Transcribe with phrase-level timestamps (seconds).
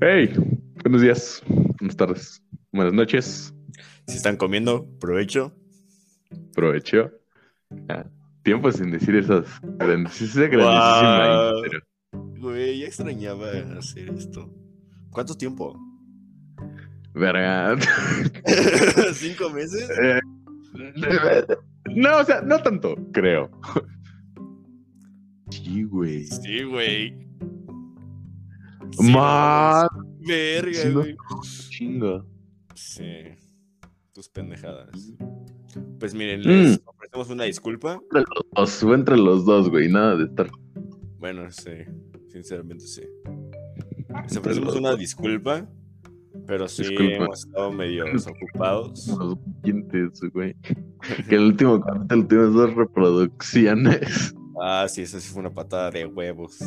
[0.00, 0.32] Hey,
[0.84, 1.42] buenos días,
[1.78, 3.54] buenas tardes, buenas noches,
[4.06, 5.52] Si están comiendo, provecho.
[6.54, 7.10] provecho.
[7.88, 8.06] Ah,
[8.42, 9.44] tiempo sin decir esas
[9.78, 11.64] grandes, esa grandísima Guau.
[11.64, 11.80] intro.
[12.40, 14.50] Güey, ya extrañaba hacer esto.
[15.10, 15.76] ¿Cuánto tiempo?
[17.14, 17.76] Verga.
[19.14, 19.88] ¿Cinco meses?
[20.78, 21.44] Eh,
[21.96, 23.50] No, o sea, no tanto, creo.
[25.50, 26.26] Sí, güey.
[26.26, 27.27] Sí, güey.
[28.92, 29.88] Sí, Más
[30.20, 31.16] Verga, Sí, güey.
[31.70, 32.24] chingo.
[32.74, 33.04] Sí.
[34.12, 35.12] Tus pendejadas.
[36.00, 36.44] Pues miren, Mm.
[36.44, 37.94] les ofrecemos una disculpa.
[38.02, 38.46] Entre los
[38.80, 40.48] dos, entre los dos, güey, nada de estar.
[41.18, 41.70] Bueno, sí.
[42.28, 43.02] Sinceramente, sí.
[44.24, 45.68] Les ofrecemos una disculpa.
[46.46, 47.24] Pero sí Disculpa.
[47.24, 49.06] hemos estado medio ocupados.
[49.08, 50.54] Los oyentes, güey.
[51.28, 54.34] Que el último capítulo tuvimos dos reproducciones.
[54.62, 56.58] Ah, sí, esa sí fue una patada de huevos.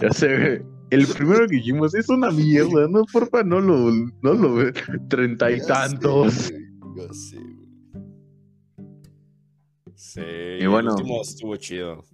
[0.00, 0.64] Ya sé.
[0.90, 3.90] El primero que dijimos es una mierda, no, porfa, no lo,
[4.22, 4.72] no lo ve.
[5.08, 6.52] Treinta y tantos.
[6.96, 7.64] Ya sé, güey.
[9.94, 10.20] Sí,
[10.60, 10.90] Y bueno.
[10.90, 12.04] el último estuvo chido.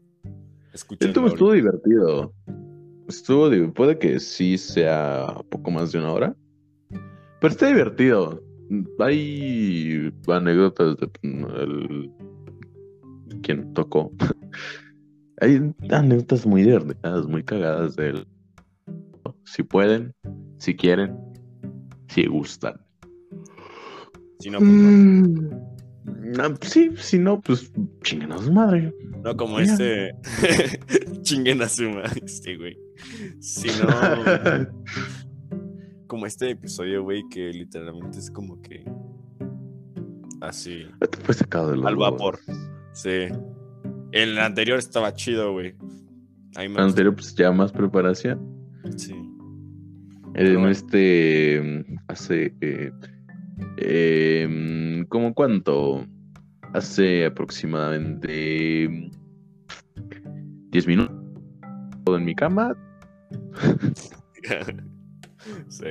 [0.72, 2.32] Estuvo, estuvo divertido.
[3.08, 6.36] Estuvo, puede que sí sea poco más de una hora.
[7.40, 8.42] Pero está divertido.
[9.00, 12.12] Hay anécdotas de el,
[13.42, 14.12] quien tocó.
[15.40, 18.26] Hay anécdotas muy divertidas, muy cagadas de él.
[19.44, 20.14] Si pueden,
[20.58, 21.16] si quieren,
[22.08, 22.80] si gustan.
[24.40, 24.90] Si no, pues no.
[24.90, 25.50] Mm,
[26.40, 28.94] ah, sí, si no, pues chinguen a su madre.
[29.22, 30.14] No como este.
[31.22, 32.76] Chinguen a su madre, este, güey.
[33.40, 33.88] Si no.
[36.06, 38.84] como este episodio, güey, que literalmente es como que.
[40.40, 40.86] Así.
[41.22, 42.38] Fue sacado de los Al vapor.
[42.92, 43.28] Sí.
[44.12, 45.74] El anterior estaba chido, güey.
[46.56, 48.40] El anterior, pues ya más preparación.
[48.96, 49.12] Sí.
[50.34, 50.68] En bueno.
[50.68, 52.92] este hace eh,
[53.78, 56.06] em, ¿cómo cuánto?
[56.72, 59.10] Hace aproximadamente
[60.70, 61.16] 10 minutos
[62.04, 62.76] todo en mi cama.
[65.68, 65.86] sí.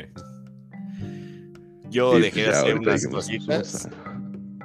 [1.89, 3.91] Yo Sí, dejé pues de hacer unas cositas Vamos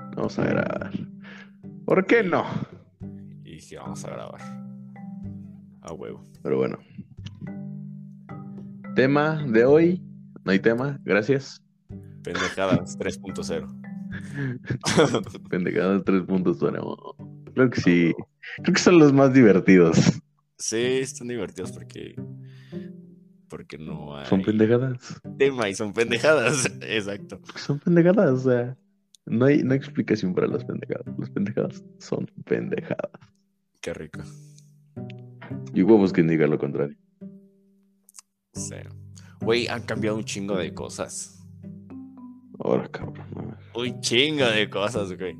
[0.00, 0.93] a, vamos a grabar.
[1.84, 2.44] ¿Por qué no?
[3.54, 4.41] Y dije, vamos a grabar.
[5.82, 6.26] A huevo.
[6.42, 6.78] Pero bueno.
[8.97, 10.03] Tema de hoy.
[10.44, 11.62] No hay tema, gracias.
[12.25, 13.81] Pendejadas 3.0.
[15.50, 17.53] Pendejadas 3.0.
[17.54, 18.12] Creo que sí.
[18.62, 20.20] Creo que son los más divertidos.
[20.59, 22.16] Sí, están divertidos porque.
[23.48, 25.20] Porque no hay Son pendejadas.
[25.38, 26.66] tema y son pendejadas.
[26.82, 27.41] Exacto.
[27.54, 28.76] Son pendejadas, o sea.
[29.26, 31.06] No hay, no hay explicación para las pendejadas.
[31.19, 33.10] Las pendejadas son pendejadas.
[33.84, 34.22] Qué rico.
[35.74, 36.96] Y huevos que diga lo contrario.
[38.54, 38.76] Sí.
[39.42, 41.46] Güey, han cambiado un chingo de cosas.
[42.60, 43.26] Ahora, cabrón.
[43.34, 43.82] no.
[43.82, 45.36] Un chingo de cosas, güey.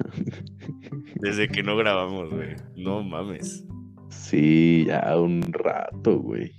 [1.22, 2.56] Desde que no grabamos, güey.
[2.74, 3.64] No mames.
[4.08, 6.50] Sí, ya un rato, güey.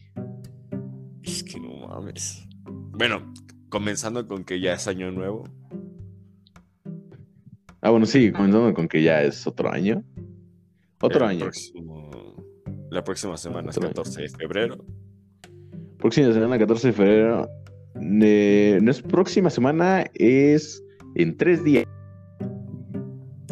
[1.23, 2.47] Es que no mames.
[2.93, 3.33] Bueno,
[3.67, 5.43] comenzando con que ya es año nuevo.
[7.81, 10.05] Ah, bueno, sí, comenzando con que ya es otro año.
[11.01, 11.39] Otro El año.
[11.41, 12.43] próximo-
[12.89, 13.95] la próxima semana es Otro año.
[13.95, 14.77] 14 de febrero.
[15.99, 17.47] Próxima semana, 14 de febrero.
[18.21, 20.83] Eh, no es próxima semana, es
[21.15, 21.85] en tres días.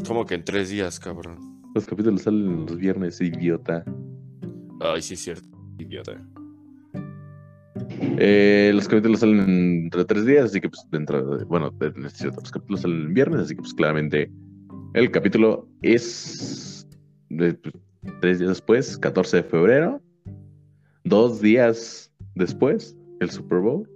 [0.08, 1.38] Como que en tres días, cabrón.
[1.74, 3.84] Los capítulos salen los viernes, idiota.
[4.80, 5.48] Ay, sí es cierto.
[5.80, 6.24] Idiota.
[8.18, 9.40] Eh, los capítulos salen
[9.86, 13.08] entre tres días, así que pues dentro de, bueno, de- es los capítulos salen el
[13.14, 14.32] viernes, así que pues claramente
[14.94, 16.75] el capítulo es
[17.38, 17.56] pues,
[18.22, 20.02] tres días después, 14 de febrero,
[21.04, 23.90] dos días después, el Super Bowl,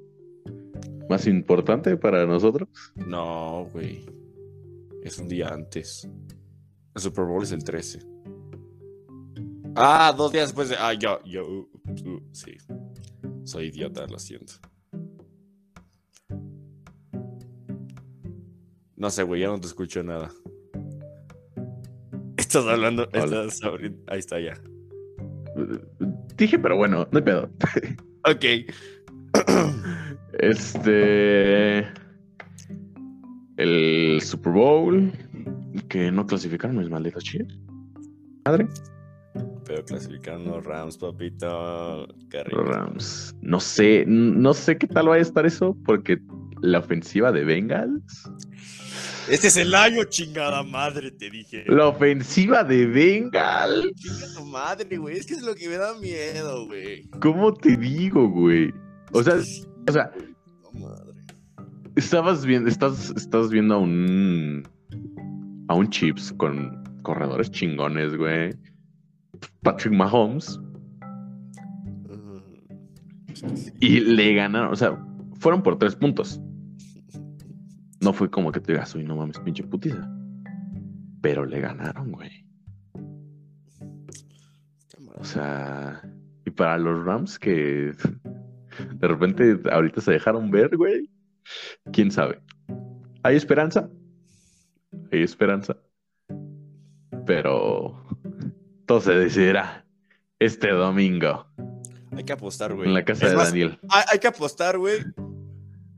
[1.09, 2.69] más importante para nosotros.
[2.95, 4.05] No, güey.
[5.03, 6.07] Es un día antes.
[6.95, 7.99] El Super Bowl es el 13.
[9.75, 10.75] Ah, dos días después de.
[10.77, 11.47] Ah, yo, yo.
[11.47, 11.69] uh,
[12.05, 12.57] uh, sí.
[13.43, 14.53] Soy idiota, lo siento.
[18.95, 20.29] No sé, güey, ya no te escucho nada.
[22.49, 23.03] Estás hablando.
[23.13, 23.61] Estás
[24.07, 24.59] Ahí está ya.
[26.35, 27.47] Dije, pero bueno, no hay pedo.
[28.25, 28.43] Ok.
[30.39, 31.85] Este.
[33.57, 35.11] El Super Bowl.
[35.89, 37.55] Que no clasificaron mis malditos chidos.
[38.45, 38.67] Madre.
[39.65, 42.07] Pero clasificaron los Rams, papito.
[42.07, 43.35] Los Rams.
[43.41, 46.19] No sé, no sé qué tal va a estar eso, porque
[46.63, 48.27] la ofensiva de Bengals.
[49.29, 51.63] Este es el año, chingada madre, te dije.
[51.67, 53.93] La ofensiva de Bengals.
[53.95, 55.17] Chinga tu madre, güey.
[55.17, 57.07] Es que es lo que me da miedo, güey.
[57.21, 58.73] ¿Cómo te digo, güey?
[59.11, 59.35] O sea,
[59.87, 60.11] o sea,
[60.73, 61.13] madre.
[61.95, 64.67] estabas viendo, estás, estás viendo a un
[65.67, 68.55] a un Chips con corredores chingones, güey.
[69.61, 70.59] Patrick Mahomes.
[73.33, 73.71] Sí.
[73.79, 74.97] Y le ganaron, o sea,
[75.39, 76.41] fueron por tres puntos.
[78.01, 80.09] No fue como que te digas, uy, no mames, pinche putiza.
[81.21, 82.45] Pero le ganaron, güey.
[85.15, 86.01] O sea,
[86.45, 87.91] y para los Rams que
[88.95, 91.09] de repente ahorita se dejaron ver, güey.
[91.91, 92.41] ¿Quién sabe?
[93.23, 93.89] Hay esperanza.
[95.11, 95.75] Hay esperanza.
[97.25, 98.01] Pero
[98.85, 99.85] todo se decidirá
[100.39, 101.45] este domingo
[102.15, 102.87] Hay que apostar, güey.
[102.87, 103.77] en la casa Es de más, Daniel.
[103.89, 104.99] Hay, hay que apostar, güey.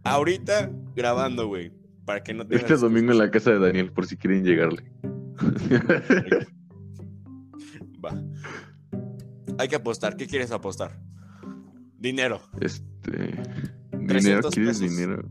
[0.03, 1.71] Ahorita grabando, güey.
[2.11, 4.83] Para que no tengan Este domingo en la casa de Daniel, por si quieren llegarle.
[8.03, 8.21] Va.
[9.57, 10.17] Hay que apostar.
[10.17, 10.99] ¿Qué quieres apostar?
[11.97, 12.41] Dinero.
[12.59, 13.41] Este.
[13.93, 14.97] Dinero, 300 ¿quieres pesos.
[14.97, 15.23] dinero?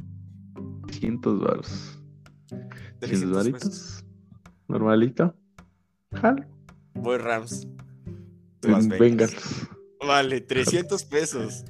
[0.91, 2.01] 100 baros.
[2.49, 2.69] 100
[3.01, 4.03] 300 varitos.
[4.67, 5.37] Normalito.
[6.15, 6.47] Jalo.
[6.95, 7.69] Voy Rams.
[8.99, 9.69] Bengals.
[10.01, 11.63] Vale, 300 pesos.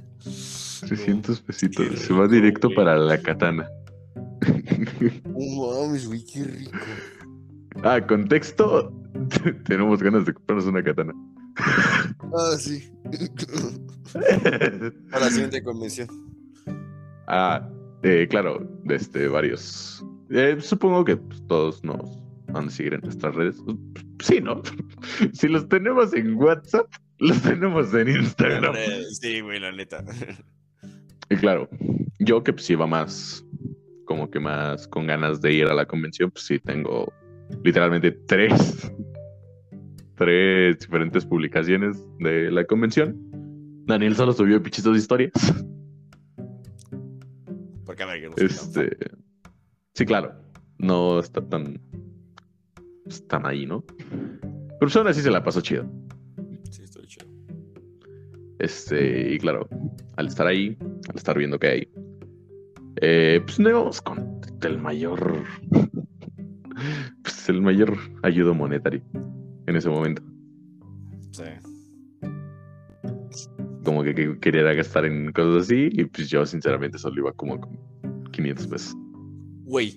[0.87, 1.99] 300 pesitos.
[1.99, 3.67] Se va directo para la katana.
[5.25, 6.77] No mames, güey, qué rico.
[7.83, 8.91] ah, contexto.
[9.65, 11.13] Tenemos ganas de comprarnos una katana.
[11.57, 12.91] Ah, sí.
[15.11, 16.07] A la siguiente convención.
[17.27, 17.67] ah,
[18.03, 20.03] eh, claro, este, varios.
[20.29, 22.01] Eh, supongo que pues, todos nos
[22.47, 23.57] van a seguir en nuestras redes.
[24.19, 24.61] Sí, ¿no?
[25.33, 26.87] si los tenemos en WhatsApp,
[27.19, 28.73] los tenemos en Instagram.
[28.77, 30.03] Eh, Sí, güey, la neta.
[31.29, 31.69] Y claro,
[32.19, 33.45] yo que pues iba más,
[34.11, 37.13] como que más con ganas de ir a la convención, pues sí tengo
[37.63, 38.91] literalmente tres,
[40.15, 43.15] tres diferentes publicaciones de la convención.
[43.85, 45.31] Daniel solo subió pichitos de historias.
[47.85, 48.83] Porque a ver, que no soy tan fan.
[48.83, 48.97] Este,
[49.93, 50.33] sí, claro,
[50.77, 51.79] no está tan,
[53.05, 53.85] están ahí, ¿no?
[53.85, 55.89] Pero pues aún así se la pasó chido.
[56.69, 57.27] Sí, estoy chido.
[58.59, 59.69] Este, y claro,
[60.17, 60.77] al estar ahí,
[61.07, 61.91] al estar viendo que hay,
[62.97, 65.43] eh, pues no íbamos con el mayor,
[67.23, 69.01] pues el mayor ayudo monetario
[69.67, 70.21] en ese momento.
[71.31, 71.43] Sí.
[73.83, 77.59] Como que, que quería gastar en cosas así, y pues yo sinceramente solo iba como
[77.59, 77.79] con
[78.31, 78.95] 500 pesos.
[79.63, 79.95] Güey.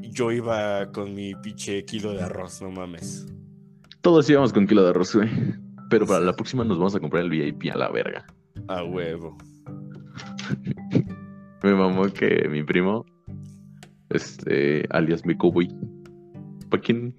[0.00, 3.26] Yo iba con mi pinche kilo de arroz, no mames.
[4.00, 5.28] Todos íbamos con kilo de arroz, güey.
[5.90, 8.26] Pero para la próxima nos vamos a comprar el VIP a la verga.
[8.68, 9.36] A huevo.
[11.62, 13.06] Me mamó que mi primo,
[14.10, 15.68] este, alias mi cowboy,
[16.68, 17.14] para quien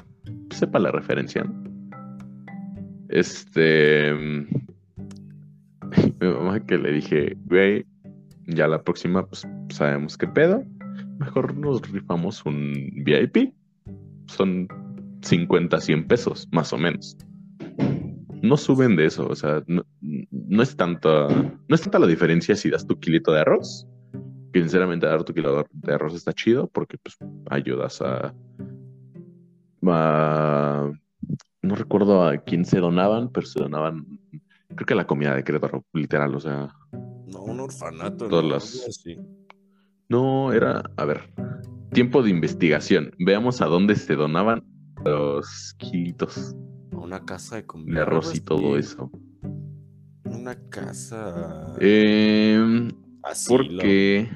[0.52, 1.44] sepa la referencia,
[3.10, 4.48] este, mi
[6.22, 7.86] mamá que le dije, güey,
[8.46, 10.64] ya la próxima, pues sabemos qué pedo,
[11.20, 13.54] mejor nos rifamos un VIP,
[14.28, 14.68] son
[15.22, 17.18] 50, 100 pesos, más o menos.
[18.44, 22.56] No suben de eso, o sea, no, no es tanta, no es tanta la diferencia
[22.56, 23.88] si das tu kilito de arroz
[24.58, 27.18] que sinceramente dar tu kilo de arroz está chido porque pues
[27.50, 28.34] ayudas a,
[29.88, 30.92] a-
[31.62, 34.06] no recuerdo a quién se donaban, pero se donaban
[34.76, 36.72] creo que a la comida de Querétaro, literal, o sea,
[37.28, 38.28] No, un orfanato.
[38.28, 38.50] Todas ¿no?
[38.52, 39.16] las- así.
[40.10, 41.34] no era, a ver,
[41.92, 43.12] tiempo de investigación.
[43.20, 44.64] Veamos a dónde se donaban
[45.06, 46.56] los kilitos
[46.94, 47.96] A Una casa de comida.
[47.96, 48.80] de arroz y todo así.
[48.80, 49.12] eso.
[50.26, 51.76] Una casa.
[51.80, 52.90] Eh,
[53.24, 54.30] asilo, porque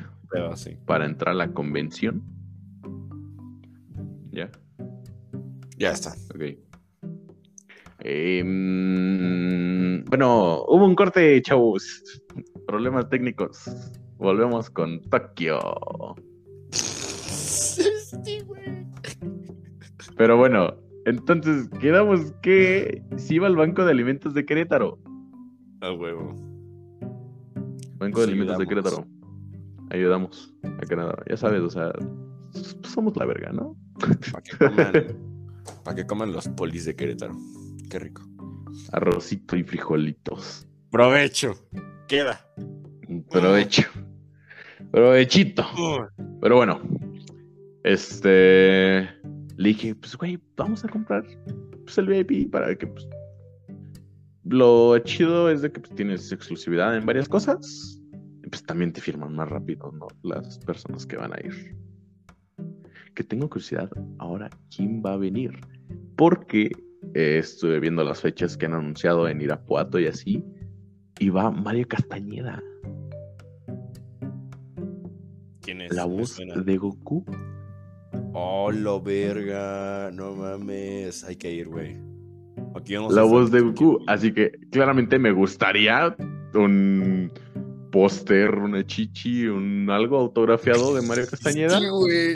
[0.86, 2.24] para entrar a la convención,
[4.32, 4.50] ya.
[5.78, 6.14] Ya está.
[6.34, 6.44] Ok.
[8.04, 8.44] Em,
[10.06, 12.04] bueno, hubo un corte, chavos.
[12.66, 13.70] Problemas técnicos.
[14.18, 15.60] Volvemos con Tokio.
[20.18, 25.00] Pero bueno, entonces quedamos que si iba al Banco de Alimentos de Querétaro.
[25.82, 26.36] A huevo.
[27.98, 28.68] Banco de Alimentos de.
[28.68, 29.08] Querétaro.
[29.92, 31.16] Ayudamos a Canadá.
[31.30, 31.92] Ya sabes, o sea,
[32.56, 33.76] s- somos la verga, ¿no?
[34.00, 34.94] Para que coman.
[35.84, 37.36] Para que coman los polis de Querétaro.
[37.90, 38.24] Qué rico.
[38.94, 40.68] Arrocito y frijolitos.
[40.90, 41.54] Provecho.
[42.08, 42.46] Queda.
[43.30, 43.84] Provecho.
[44.92, 45.64] Provechito.
[46.42, 46.82] Pero bueno,
[47.84, 49.02] este.
[49.58, 51.24] Le dije, pues, güey, vamos a comprar
[51.86, 53.08] pues, el VIP para que, pues.
[54.44, 58.01] Lo chido es de que pues, tienes exclusividad en varias cosas.
[58.52, 60.08] Pues también te firman más rápido, ¿no?
[60.24, 61.76] Las personas que van a ir.
[63.16, 63.90] Que tengo curiosidad
[64.20, 65.52] ahora, ¿quién va a venir?
[66.18, 66.70] Porque
[67.14, 70.44] eh, estuve viendo las fechas que han anunciado en Irapuato y así.
[71.18, 72.62] Y va Mario Castañeda.
[75.62, 75.94] ¿Quién es?
[75.94, 77.24] La voz de Goku.
[78.34, 80.12] Oh, lo verga.
[80.12, 81.24] No mames.
[81.24, 81.98] Hay que ir, güey.
[82.76, 84.00] Aquí vamos La a voz de Goku.
[84.08, 86.16] Así que claramente me gustaría
[86.54, 87.32] un
[87.92, 91.80] póster, una chichi, un algo autografiado de Mario Castañeda.
[91.80, 92.36] Sí, güey.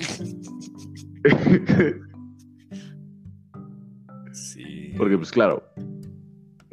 [4.31, 4.93] Sí.
[4.97, 5.63] Porque, pues claro,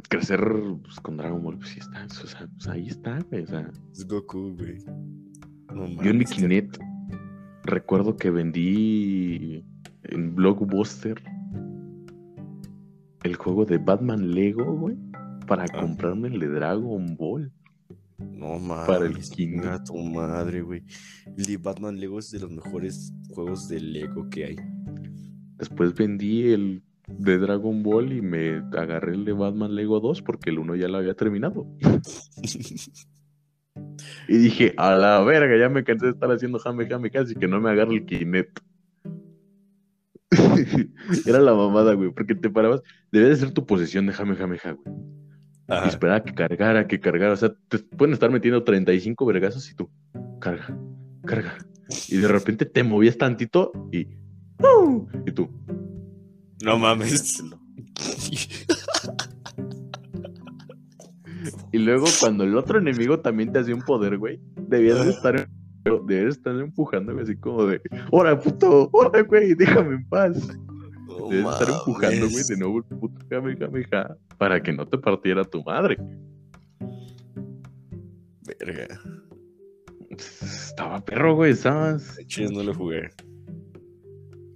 [0.08, 0.40] crecer
[0.82, 2.04] pues, con Dragon Ball, pues sí está.
[2.06, 3.44] O sea, pues, ahí está, güey.
[3.44, 4.78] O sea, Es Goku, güey.
[5.74, 6.78] No yo en mi Kinect
[7.64, 9.64] recuerdo que vendí
[10.04, 11.22] en Blockbuster
[13.22, 14.96] el juego de Batman Lego, güey,
[15.46, 15.80] para Ah.
[15.80, 17.50] comprarme el de Dragon Ball.
[18.42, 18.86] No mames.
[18.86, 20.82] Para el chinga tu madre, güey.
[21.36, 24.56] El de Batman Lego es de los mejores juegos de Lego que hay.
[25.58, 30.50] Después vendí el de Dragon Ball y me agarré el de Batman Lego 2 porque
[30.50, 31.66] el 1 ya lo había terminado.
[34.28, 37.48] Y dije, a la verga, ya me cansé de estar haciendo jame jame casi que
[37.48, 38.60] no me agarre el Kinect.
[41.26, 44.58] Era la mamada, güey, porque te parabas, debía de ser tu posición de jame jame
[44.58, 44.94] ja, güey.
[45.84, 47.32] Y esperaba que cargara, que cargara.
[47.32, 49.90] O sea, te pueden estar metiendo 35 vergazos y tú,
[50.40, 50.76] carga,
[51.24, 51.56] carga.
[52.08, 54.06] Y de repente te movías tantito y.
[54.62, 55.06] ¡uh!
[55.26, 55.50] Y tú,
[56.62, 57.42] No mames.
[61.72, 65.48] Y luego cuando el otro enemigo también te hacía un poder, güey, debías de estar,
[66.06, 68.90] debías estar empujando, así como de, ¡Hora, puto!
[68.92, 69.54] ¡Hora, güey!
[69.54, 70.56] ¡Déjame en paz!
[71.30, 74.98] Debes estar empujando, güey, de nuevo el puto jame, jame, ja, para que no te
[74.98, 75.96] partiera tu madre.
[78.58, 79.00] Verga.
[80.10, 83.10] Estaba perro, güey, yo no lo jugué.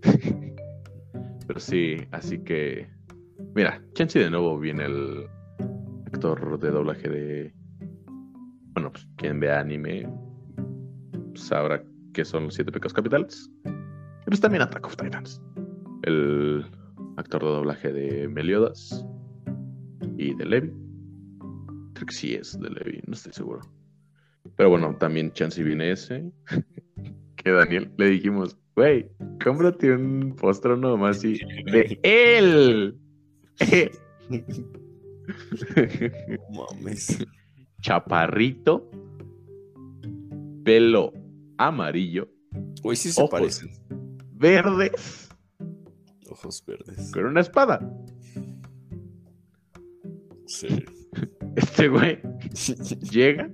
[1.46, 2.88] Pero sí, así que.
[3.54, 5.26] Mira, chance de nuevo viene el
[6.06, 7.54] actor de doblaje de.
[8.74, 10.06] Bueno, pues quien vea anime
[11.34, 11.82] sabrá
[12.12, 13.50] que son los siete pecados capitales.
[13.64, 15.40] Y pues también Attack of Titans.
[16.06, 16.64] El
[17.16, 19.04] actor de doblaje de Meliodas
[20.16, 20.72] y de Levi.
[21.94, 23.60] Creo que sí es de Levi, no estoy seguro.
[24.56, 26.30] Pero bueno, también chance viene ese.
[27.36, 29.10] que Daniel le dijimos, güey,
[29.42, 31.38] cómprate un postre nomás y
[31.70, 32.98] de él.
[36.52, 37.18] Mames.
[37.80, 38.90] Chaparrito,
[40.64, 41.12] pelo
[41.58, 42.28] amarillo,
[42.82, 43.70] Güey, sí se parecen.
[44.32, 45.25] verdes,
[46.38, 47.10] Ojos verdes.
[47.12, 47.80] con una espada.
[50.46, 50.68] Sí.
[51.56, 52.18] Este güey
[53.10, 53.50] llega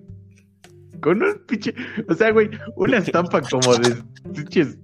[1.01, 1.73] con un pinche,
[2.09, 3.95] o sea, güey, una estampa como de
[4.35, 4.77] pinches,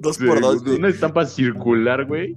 [0.00, 0.76] Dos de- por dos, güey.
[0.76, 2.36] una estampa circular, güey,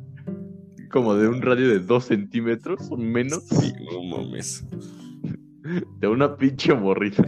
[0.92, 4.64] como de un radio de dos centímetros o menos, Sí, no mames.
[6.00, 7.24] de una pinche morrita.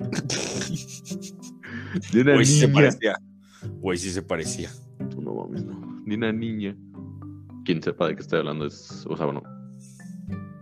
[2.12, 3.14] De una Güey, sí se parecía.
[3.78, 4.70] Güey, sí se parecía.
[5.22, 5.93] No mames, no.
[6.04, 6.76] Ni una niña.
[7.64, 9.06] Quien sepa de qué estoy hablando es.
[9.08, 9.42] O sea, bueno.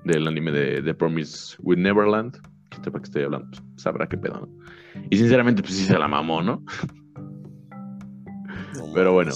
[0.05, 2.37] Del anime de The Promise with Neverland.
[2.71, 4.49] Quien sepa de qué estoy hablando, pues, sabrá qué pedo, ¿no?
[5.11, 6.65] Y sinceramente, pues sí se la mamó, ¿no?
[8.77, 9.33] No Pero bueno.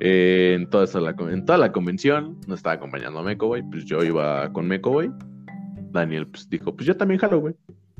[0.00, 3.62] Eh, en, toda esa la, en toda la convención nos estaba acompañando a Meco, güey.
[3.62, 5.10] Pues yo iba con Meco, güey.
[5.90, 7.54] Daniel pues, dijo, pues yo también jalo, güey.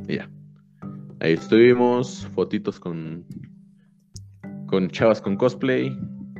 [0.09, 0.31] Y ya.
[1.21, 3.25] Ahí estuvimos, fotitos con,
[4.75, 5.97] con chavas con cosplay.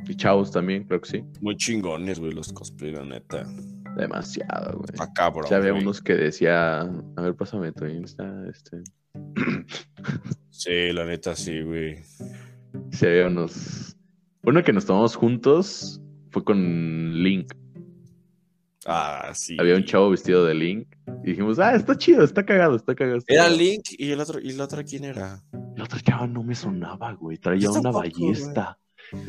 [0.09, 1.25] Y chavos también, creo que sí.
[1.41, 3.47] Muy chingones, güey, los cosplay, la neta.
[3.97, 4.89] Demasiado, güey.
[4.93, 5.47] Está cabrón.
[5.55, 5.83] Había güey.
[5.83, 8.83] unos que decía, a ver, pásame tu Insta, este.
[10.51, 11.99] Sí, la neta, sí, güey.
[12.91, 13.97] Sí, había unos.
[14.43, 16.01] Uno que nos tomamos juntos
[16.31, 17.53] fue con Link.
[18.87, 19.57] Ah, sí.
[19.59, 20.89] Había un chavo vestido de Link.
[21.23, 23.19] Y dijimos, ah, está chido, está cagado, está cagado.
[23.19, 23.59] está Era cagado".
[23.61, 25.43] Link y el otro, y la otra quién era.
[25.77, 27.39] La otra chava no me sonaba, güey.
[27.39, 28.79] Traía una ballesta.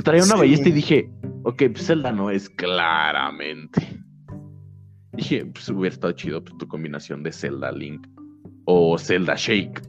[0.03, 1.09] Traía una Sí, ballesta y dije,
[1.43, 3.81] ok, pues Zelda no es claramente.
[5.13, 8.07] Dije, pues hubiera estado chido pues, tu combinación de Zelda Link
[8.65, 9.81] o Zelda Shake.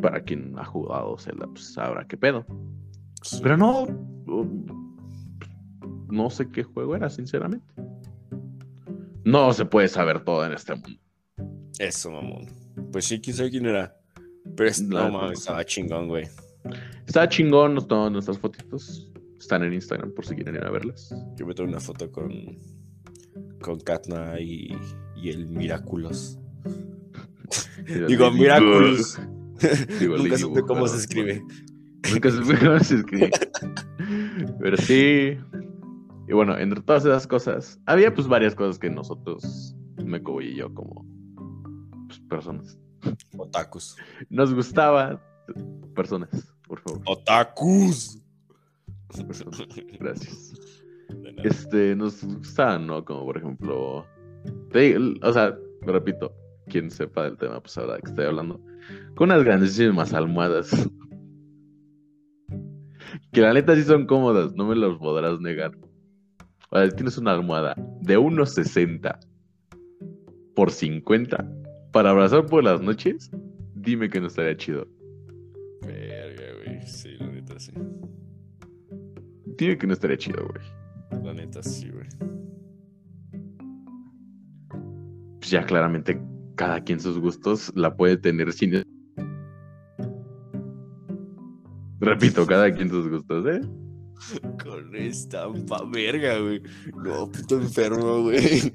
[0.00, 2.44] Para quien ha jugado Zelda, pues sabrá qué pedo.
[3.22, 3.40] Sí.
[3.42, 3.86] Pero no.
[6.08, 7.66] No sé qué juego era, sinceramente.
[9.26, 11.00] No se puede saber todo en este mundo.
[11.80, 12.46] Eso, mamón.
[12.92, 13.94] Pues sí, quién sabe quién era.
[14.56, 16.28] Pero es- no mames, estaba chingón, güey.
[17.06, 19.10] Está chingón, nos tomamos nuestras fotitos.
[19.38, 21.12] Están en Instagram por si quieren ir a verlas.
[21.36, 22.58] Yo me tomé una foto con.
[23.60, 24.74] Con Katna y,
[25.16, 26.38] y el Miraculous.
[28.08, 29.18] Digo, Miraculous.
[30.00, 31.42] Digo, Nunca supe cómo se escribe.
[32.12, 33.30] Nunca supe cómo se escribe.
[34.60, 35.36] Pero sí.
[36.28, 40.72] Y bueno, entre todas esas cosas, había pues varias cosas que nosotros, Meco y yo,
[40.74, 41.06] como
[42.08, 42.78] pues, personas,
[43.36, 43.96] Otakus.
[44.30, 45.20] Nos gustaba.
[45.94, 47.02] Personas, por favor.
[47.06, 48.20] Otakus.
[49.26, 49.62] personas.
[50.00, 50.52] Gracias.
[51.44, 53.04] Este, nos gustaban, ¿no?
[53.04, 54.04] Como por ejemplo.
[54.72, 56.32] te- o sea, repito,
[56.66, 58.60] quien sepa del tema, pues ahora que estoy hablando.
[59.14, 60.70] Con unas grandísimas almohadas.
[63.32, 65.72] Que la neta sí son cómodas, no me los podrás negar.
[66.70, 69.18] O sea, tienes una almohada de 1.60
[70.54, 71.48] por 50
[71.92, 73.30] para abrazar por las noches,
[73.74, 74.86] dime que no estaría chido.
[75.82, 76.82] Verga, güey.
[76.82, 77.72] Sí, la neta sí.
[79.58, 81.24] Dime que no estaría chido, güey.
[81.24, 82.06] La neta sí, güey.
[85.38, 86.20] Pues ya claramente
[86.56, 88.82] cada quien sus gustos la puede tener sin...
[92.00, 93.60] Repito, cada quien sus gustos, ¿eh?
[94.62, 96.62] Con estampa, verga, güey.
[97.04, 98.60] No, puto enfermo, güey.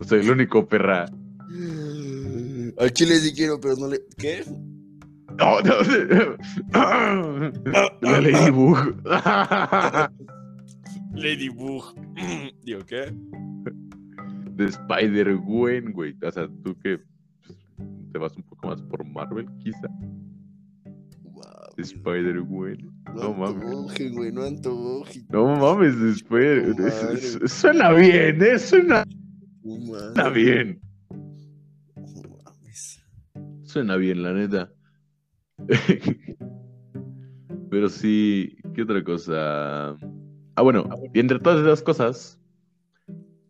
[0.00, 1.06] Soy el único perra.
[2.78, 4.00] Al chile sí quiero, pero no le.
[4.16, 4.44] ¿Qué?
[5.38, 5.74] No, no.
[8.02, 9.02] La Ladybug.
[11.14, 11.94] Ladybug.
[12.62, 13.12] Digo, ¿qué?
[14.56, 16.16] De Spider-Gwen, güey.
[16.22, 16.98] O sea, tú que
[17.46, 17.58] pues,
[18.12, 19.88] te vas un poco más por Marvel, quizá.
[21.78, 22.90] De Spider-Gwen.
[23.14, 24.12] no mames.
[24.12, 25.22] güey, no antoje.
[25.30, 26.74] No mames, de Spider-
[27.14, 28.58] es- Suena bien, ¿eh?
[28.58, 29.04] Suena,
[29.62, 30.80] No suena bien.
[31.94, 33.00] No mames.
[33.62, 34.72] Suena bien, la neta.
[37.70, 39.90] Pero sí, ¿qué otra cosa?
[40.56, 42.40] Ah, bueno, y entre todas esas cosas,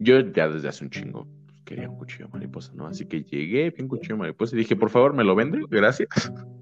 [0.01, 1.27] yo ya desde hace un chingo
[1.65, 2.87] quería un cuchillo de mariposa, ¿no?
[2.89, 5.61] Así que llegué, vi un cuchillo de mariposa y dije, por favor, ¿me lo vende?
[5.71, 6.09] Gracias.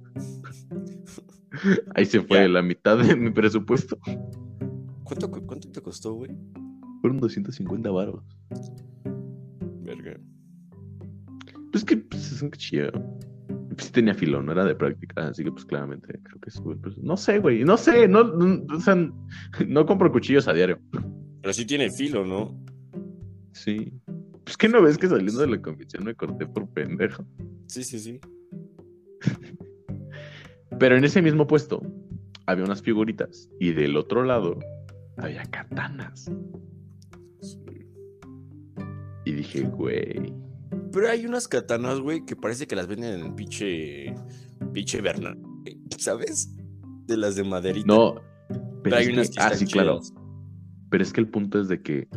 [1.95, 2.49] Ahí se fue Ya.
[2.49, 3.99] la mitad de mi presupuesto.
[5.05, 6.31] ¿Cuánto, cu- ¿Cuánto te costó, güey?
[7.01, 8.23] Fueron 250 baros.
[9.83, 10.19] Verga.
[11.73, 12.91] Pues que pues, es un cuchillo.
[12.93, 16.61] Pues sí tenía filo, no era de práctica, así que pues claramente creo que es,
[16.61, 18.97] pues, no sé, güey, no sé, no, no, o sea,
[19.69, 20.79] no compro cuchillos a diario.
[21.43, 22.59] Pero sí tiene filo, ¿no?
[23.53, 23.93] Sí.
[24.45, 27.25] Pues que no ves que saliendo de la convención me corté por pendejo.
[27.67, 28.21] Sí, sí, sí.
[30.79, 31.83] Pero en ese mismo puesto
[32.47, 34.59] había unas figuritas y del otro lado
[35.17, 36.31] había katanas.
[37.41, 37.87] Sí.
[39.25, 40.33] Y dije, güey,
[40.93, 44.15] Pero hay unas katanas, güey, que parece que las venden en el pinche.
[44.73, 45.39] Pinche Bernal.
[45.99, 46.55] ¿Sabes?
[47.07, 47.87] De las de maderita.
[47.87, 48.17] no.
[48.83, 50.01] pero hay unas que ah, sí, claro.
[50.91, 52.09] Pero es que el punto es de que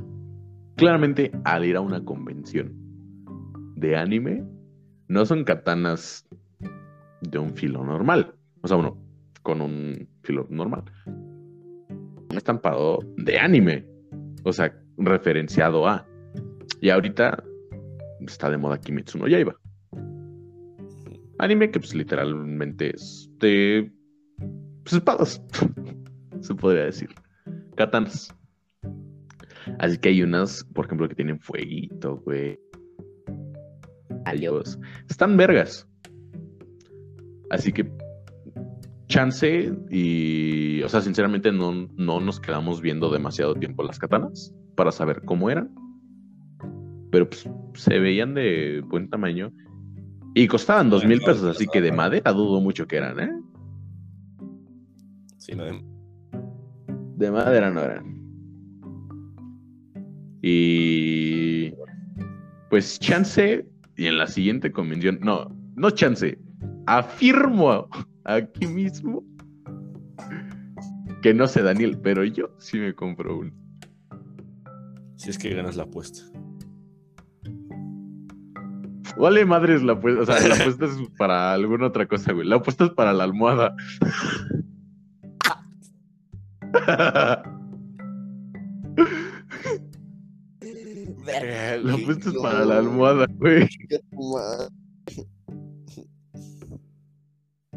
[0.76, 2.74] claramente al ir a una convención
[3.76, 4.44] de anime,
[5.08, 6.28] no son katanas
[7.22, 8.36] de un filo normal.
[8.62, 8.98] O sea, uno
[9.44, 10.84] con un filo normal.
[11.06, 13.86] Un estampado de anime.
[14.44, 16.06] O sea, referenciado a.
[16.82, 17.44] Y ahorita
[18.22, 19.56] está de moda Kimetsu no Yaiba.
[21.40, 23.92] Anime que pues literalmente es de
[24.84, 25.42] pues, espadas.
[26.42, 27.10] Se podría decir.
[27.76, 28.34] Katanas.
[29.80, 32.60] Así que hay unas, por ejemplo, que tienen fueguito, güey.
[34.26, 34.80] Alios.
[35.10, 35.88] Están vergas.
[37.50, 37.90] Así que
[39.10, 44.92] chance y, o sea, sinceramente no, no nos quedamos viendo demasiado tiempo las katanas para
[44.92, 45.70] saber cómo eran.
[47.12, 49.52] Pero pues se veían de buen tamaño
[50.36, 53.32] y costaban dos mil pesos, así que de madera dudo mucho que eran, ¿eh?
[55.38, 55.84] Sí, no, de-
[57.18, 58.20] De madera no eran.
[60.42, 61.74] Y
[62.70, 63.68] pues chance
[63.98, 66.38] y en la siguiente convención, no, no chance,
[66.86, 67.90] afirmo
[68.26, 69.24] aquí mismo
[71.22, 73.52] que no sé Daniel, pero yo sí me compro uno.
[75.16, 76.22] Si es que ganas la apuesta.
[79.18, 82.48] Vale madres la apuesta, o sea, la apuesta es para alguna otra cosa, güey.
[82.48, 83.76] La apuesta es para la almohada.
[91.84, 93.68] La apuesta es para la almohada, güey.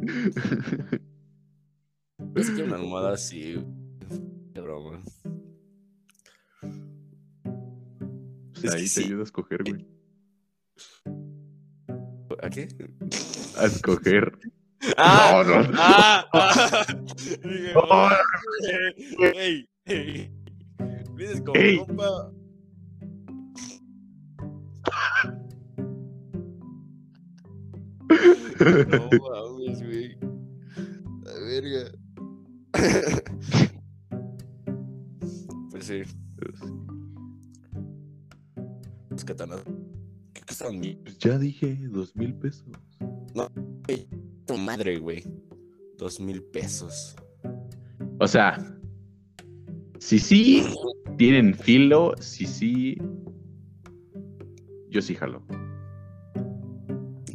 [2.34, 3.64] Es que una almohada así.
[4.54, 5.02] De broma.
[8.54, 9.04] Es que ahí te sí.
[9.04, 9.86] ayuda a escoger, güey.
[12.42, 12.68] ¿A qué?
[13.58, 14.38] A escoger.
[14.96, 15.42] ¡Ah!
[15.46, 15.70] No, no.
[15.76, 16.26] ¡Ah!
[16.32, 16.86] ¡Ah!
[17.44, 18.08] Dije, Oh.
[19.34, 19.68] ¡Ey!
[19.84, 20.32] ¡Ey!
[21.16, 21.78] Dices como Ey.
[21.78, 22.32] compa.
[28.58, 29.20] No mames, güey.
[29.30, 29.42] La
[31.52, 31.92] verga.
[35.70, 36.02] Pues sí.
[39.24, 39.62] Katanas.
[40.32, 40.80] ¿Qué, cuestan.
[41.02, 42.64] Pues ya dije, dos mil pesos.
[44.46, 45.24] Tu madre, güey.
[45.96, 47.16] Dos mil pesos.
[48.20, 48.58] O sea,
[49.98, 50.64] si sí
[51.16, 52.98] tienen filo, si sí.
[54.90, 55.42] Yo sí jalo.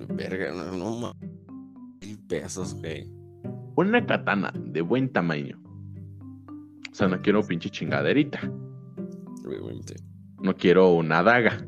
[0.10, 1.13] Verga, no, no
[2.01, 3.16] Mil pesos, güey.
[3.77, 5.61] Una katana de buen tamaño.
[6.91, 8.39] O sea, no quiero pinche chingaderita.
[9.45, 9.95] Obviamente.
[10.41, 11.65] No quiero una daga.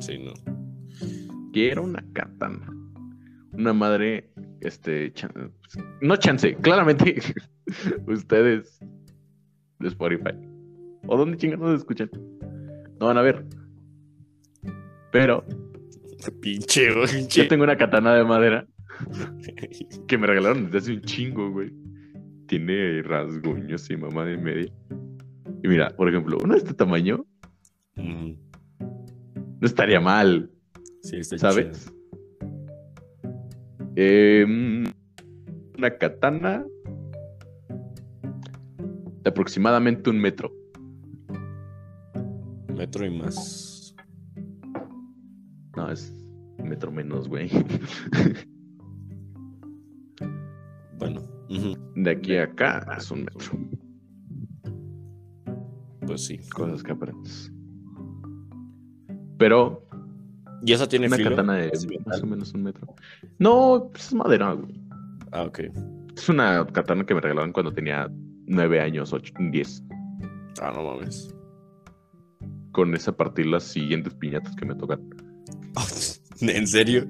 [0.00, 0.32] Sí, no.
[1.52, 2.72] Quiero una katana.
[3.52, 5.52] Una madre, este, chan-
[6.00, 7.20] no chance, claramente
[8.06, 8.80] ustedes
[9.78, 10.32] de Spotify.
[11.06, 12.10] ¿O dónde chingados escuchan?
[12.98, 13.44] No van a ver.
[15.12, 15.44] Pero
[16.40, 16.88] Pinche.
[17.12, 17.42] Pinche.
[17.42, 18.66] yo tengo una katana de madera
[20.08, 21.72] que me regalaron desde hace un chingo, güey.
[22.46, 24.72] Tiene rasguños y mamá de media.
[25.62, 27.24] Y mira, por ejemplo, uno de este tamaño
[27.96, 28.36] Ujú.
[28.78, 30.50] no estaría mal.
[31.02, 31.92] Sí, está ¿Sabes?
[33.96, 34.84] Em,
[35.78, 36.64] una katana
[39.22, 40.52] de aproximadamente un metro.
[42.76, 43.94] Metro y más.
[45.76, 46.12] No, es
[46.58, 47.50] un metro menos, güey.
[50.98, 51.22] Bueno.
[51.94, 53.58] De aquí a acá es un metro.
[56.06, 56.38] Pues sí.
[56.54, 57.52] Cosas que aprendes.
[59.38, 59.86] Pero
[60.62, 61.30] ¿Y esa tiene una filo?
[61.30, 62.94] katana de ¿Es más o menos un metro.
[63.38, 64.80] No, pues es madera, güey.
[65.32, 65.60] Ah, ok.
[66.16, 68.10] Es una katana que me regalaron cuando tenía
[68.46, 69.82] nueve años, ocho, diez.
[70.60, 71.34] Ah, no mames.
[72.72, 75.00] Con esa partir las siguientes piñatas que me tocan.
[76.40, 77.06] ¿En serio?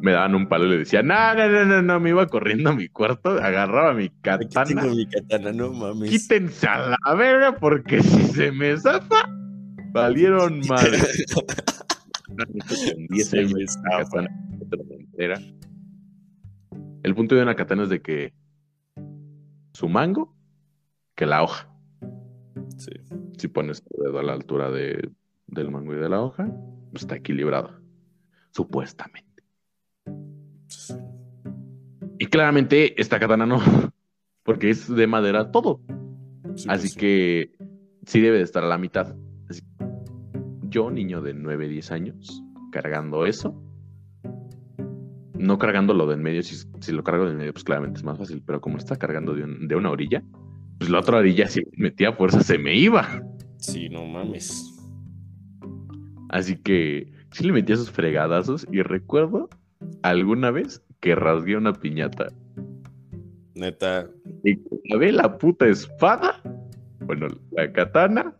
[0.00, 2.70] Me daban un palo y le decía, no, no, no, no, no, me iba corriendo
[2.70, 6.10] a mi cuarto, agarraba mi Aquí katana, tengo mi katana, no mames.
[6.10, 9.28] quítense a la verga porque si se me zafa,
[9.92, 10.98] valieron madre.
[12.26, 13.98] Con 10 Se años, me mi zafa.
[14.04, 14.30] katana
[14.60, 15.40] otra entera.
[17.02, 18.32] El punto de una katana es de que
[19.72, 20.34] su mango,
[21.14, 21.68] que la hoja.
[22.78, 22.90] Sí.
[23.38, 25.10] Si pones tu dedo a la altura de,
[25.46, 26.46] del mango y de la hoja,
[26.90, 27.80] pues está equilibrado.
[28.50, 29.25] Supuestamente.
[32.18, 33.58] Y claramente esta katana no,
[34.42, 35.80] porque es de madera todo.
[36.54, 36.98] Sí, Así pues sí.
[37.00, 37.52] que
[38.06, 39.14] sí debe de estar a la mitad.
[39.48, 39.62] Así-
[40.68, 43.60] Yo, niño de 9, 10 años, cargando eso,
[45.38, 47.98] no cargando lo de en medio, si, si lo cargo de en medio, pues claramente
[47.98, 50.22] es más fácil, pero como está cargando de, un- de una orilla,
[50.78, 53.22] pues la otra orilla si metía fuerza se me iba.
[53.58, 54.72] Sí, no mames.
[56.30, 59.48] Así que sí le metía sus fregadazos y recuerdo
[60.02, 62.28] alguna vez que rasgué una piñata
[63.54, 64.08] Neta.
[64.44, 64.56] y
[64.88, 66.40] clavé la puta espada,
[67.00, 68.34] bueno, la katana,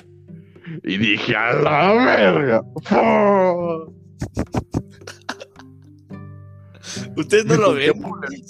[0.83, 2.63] y dije, a la verga.
[7.17, 7.93] Ustedes no lo ven.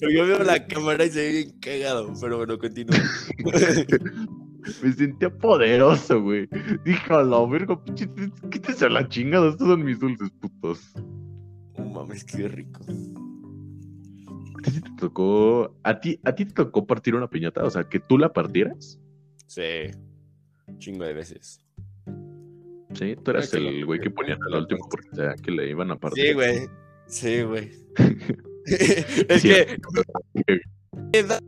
[0.01, 2.13] pero Yo veo la cámara y se ve bien cagado.
[2.21, 2.97] Pero bueno, continúa.
[4.83, 6.49] Me sentía poderoso, güey.
[6.85, 8.09] Dije, a la verga, pinche,
[8.51, 10.93] quítese a la chingada, estos son mis dulces putos.
[11.79, 12.81] No mames, qué rico.
[14.67, 17.65] ¿A ti te tocó, a ti, a ti te tocó partir una piñata?
[17.65, 18.99] O sea, que tú la partieras.
[19.47, 19.91] Sí.
[20.79, 21.61] Chingo de veces.
[22.95, 25.71] Sí, tú eras Creo que el güey que ponían al último porque sea que le
[25.71, 26.29] iban a partir.
[26.29, 26.69] Sí, güey.
[27.07, 27.71] Sí, güey.
[28.67, 29.49] es Sí.
[29.49, 29.79] que.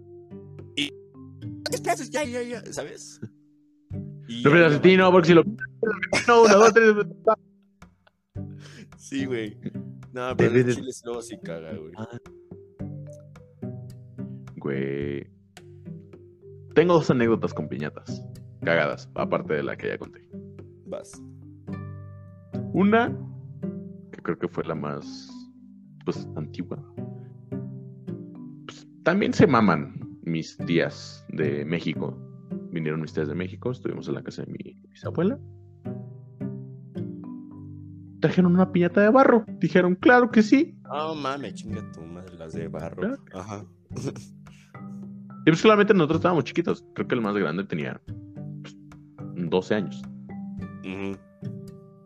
[0.76, 0.90] y...
[2.10, 3.20] Ya, ya, ya, ¿sabes?
[4.28, 5.42] Y No pierdas el tino, porque si lo.
[6.28, 6.94] No, dos, tres.
[8.98, 9.56] Sí, güey.
[10.18, 11.92] No, pero Debe luego sí caga, güey.
[14.57, 15.31] Güey.
[16.74, 18.24] Tengo dos anécdotas con piñatas.
[18.64, 20.28] Cagadas, aparte de la que ya conté.
[20.87, 21.22] Vas.
[22.72, 23.16] Una,
[24.11, 25.31] que creo que fue la más,
[26.04, 26.85] pues, antigua.
[28.66, 32.18] Pues, también se maman mis tías de México.
[32.72, 35.38] Vinieron mis tías de México, estuvimos en la casa de mi bisabuela.
[38.20, 39.44] Trajeron una piñata de barro.
[39.61, 40.76] Dijeron, claro que sí.
[40.85, 43.16] No mames, chinga tu madre, las de barro.
[43.33, 43.64] Ajá.
[45.46, 46.85] Y pues solamente nosotros estábamos chiquitos.
[46.94, 47.98] Creo que el más grande tenía
[48.61, 48.76] pues,
[49.35, 50.02] 12 años.
[50.85, 51.16] Ujú.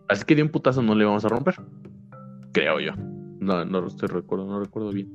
[0.09, 1.57] Así que de un putazo no le vamos a romper.
[2.53, 2.93] Creo yo.
[3.41, 5.13] No, no estoy recuerdo, no recuerdo bien.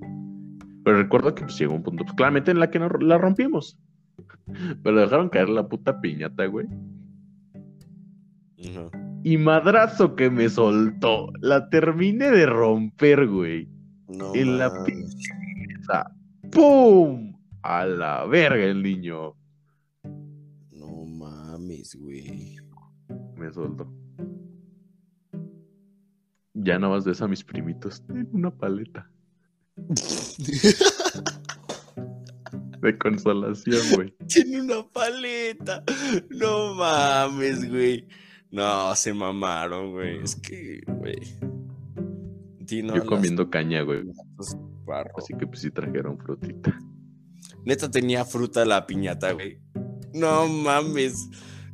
[0.84, 3.80] Pero recuerdo que pues, llegó un punto, pues, claramente en la que no, la rompimos.
[4.84, 6.68] Pero dejaron caer la puta piñata, güey.
[8.60, 9.07] Ajá.
[9.24, 11.32] Y madrazo que me soltó.
[11.42, 13.68] La terminé de romper, güey.
[14.08, 15.16] No En la mames.
[15.82, 16.12] Esa,
[16.52, 17.36] ¡Pum!
[17.62, 19.36] A la verga el niño.
[20.72, 22.56] No mames, güey.
[23.36, 23.92] Me soltó.
[26.54, 28.02] Ya no más ves a mis primitos.
[28.08, 29.10] Ten una paleta.
[32.82, 34.14] De consolación, güey.
[34.28, 35.84] Tiene una paleta.
[36.30, 38.08] No mames, güey.
[38.52, 40.22] No, se mamaron, güey.
[40.24, 41.18] Es que, güey.
[42.60, 44.04] Dino Yo las- comiendo caña, güey.
[45.18, 46.78] Así que pues sí trajeron frutita.
[47.66, 49.60] Neta tenía fruta la piñata, güey.
[50.14, 51.30] No mames.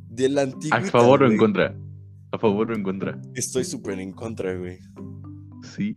[0.08, 0.78] De la antigua.
[0.78, 1.76] ¿A favor o en contra?
[2.32, 3.20] ¿A favor o en contra?
[3.34, 4.78] Estoy súper en contra, güey.
[5.62, 5.96] Sí.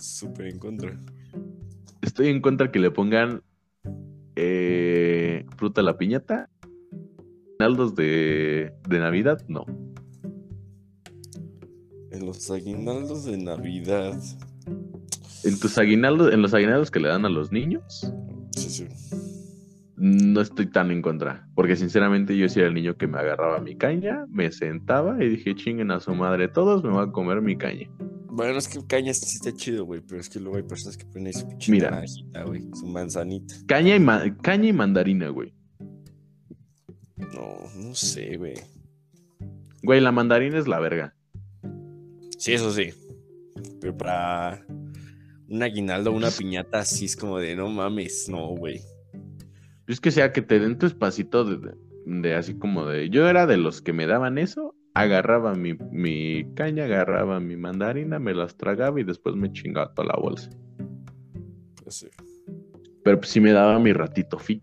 [0.00, 1.00] Súper en contra.
[2.02, 3.42] Estoy en contra que le pongan
[4.36, 6.48] eh, fruta a la piñata.
[7.58, 9.64] Aguinaldos de, de Navidad, no.
[12.16, 14.18] En los aguinaldos de Navidad.
[15.44, 18.10] En tus aguinaldos, en los aguinaldos que le dan a los niños,
[18.56, 18.86] Sí, sí.
[19.96, 21.46] no estoy tan en contra.
[21.54, 25.28] Porque sinceramente yo sí era el niño que me agarraba mi caña, me sentaba y
[25.28, 27.88] dije, chinguen a su madre todos, me voy a comer mi caña.
[28.28, 30.00] Bueno, es que caña sí está chido, güey.
[30.06, 32.02] Pero es que luego hay personas que ponen ahí su pinche Mira.
[32.44, 32.68] güey.
[32.74, 33.54] Su manzanita.
[33.66, 35.54] Caña y, ma- caña y mandarina, güey.
[37.16, 38.54] No, no sé, güey.
[39.82, 41.14] Güey, la mandarina es la verga.
[42.36, 42.92] Sí, eso sí.
[43.80, 44.64] Pero para
[45.48, 48.80] un aguinaldo, una piñata, así es como de no mames, no, güey.
[49.86, 51.72] Es que sea que te den tu espacito de,
[52.04, 53.08] de- así como de.
[53.10, 58.18] Yo era de los que me daban eso, agarraba mi, mi caña, agarraba mi mandarina,
[58.18, 60.50] me las tragaba y después me chingaba toda la bolsa.
[61.88, 62.08] Sí.
[63.04, 64.62] Pero pues sí me daba mi ratito fit.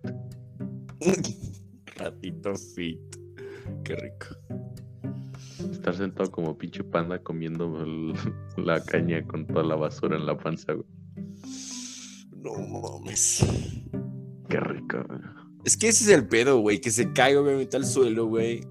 [1.97, 2.99] Ratito fit.
[3.85, 4.35] Qué rico.
[5.71, 8.13] Estar sentado como pinche panda comiendo el-
[8.57, 10.85] la caña con toda la basura en la panza, güey.
[12.41, 13.45] No mames.
[14.49, 15.19] Qué rico, güey.
[15.63, 16.81] Es que ese es el pedo, güey.
[16.81, 18.61] Que se cae obviamente al suelo, güey.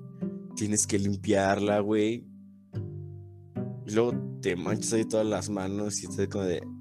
[0.56, 2.26] Tienes que limpiarla, güey.
[3.86, 6.62] Y luego te manchas ahí todas las manos y estás como de.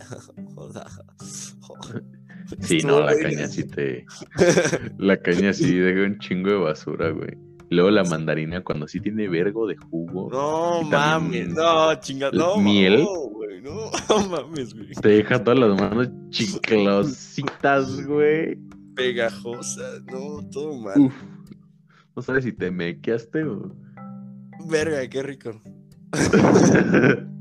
[2.59, 4.05] Sí, no, la caña sí te.
[4.97, 7.37] La caña sí deja un chingo de basura, güey.
[7.71, 10.29] Luego la mandarina cuando sí tiene vergo de jugo.
[10.29, 12.33] No mames, no, chingada.
[12.33, 12.99] No, miel.
[13.03, 13.61] no, güey.
[13.61, 14.91] No, no mames, güey.
[14.91, 18.59] Te deja todas las manos chiclositas, güey.
[18.93, 20.99] Pegajosa, no, todo mal.
[20.99, 21.13] Uf.
[22.13, 23.73] No sabes si te mequeaste o.
[24.69, 25.61] Verga, qué rico.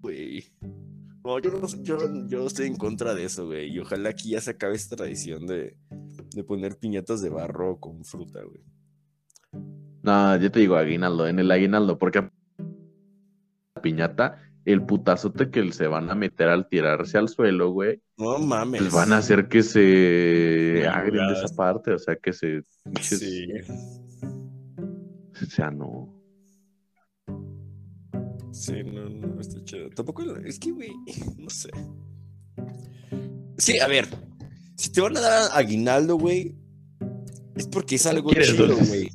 [0.00, 0.44] Güey.
[1.24, 3.74] No, yo, no- yo, yo estoy en contra de eso, güey.
[3.74, 5.76] Y ojalá aquí ya se acabe esta tradición de,
[6.36, 8.62] de poner piñatas de barro con fruta, güey.
[10.02, 12.20] No, yo te digo aguinaldo, en el aguinaldo, porque
[13.74, 18.38] la piñata, el putazote que se van a meter al tirarse al suelo, güey, No
[18.38, 18.82] mames.
[18.82, 22.62] pues van a hacer que se agren de esa parte, o sea, que se.
[23.00, 23.48] Sí.
[25.42, 26.12] O sea, no.
[28.52, 29.88] Sí, no, no, está chido.
[29.90, 30.92] Tampoco, es que, güey,
[31.38, 31.70] no sé.
[33.58, 34.06] Sí, a ver.
[34.76, 36.54] Si te van a dar aguinaldo, güey,
[37.56, 39.08] es porque es algo ¿Quieres chido, güey.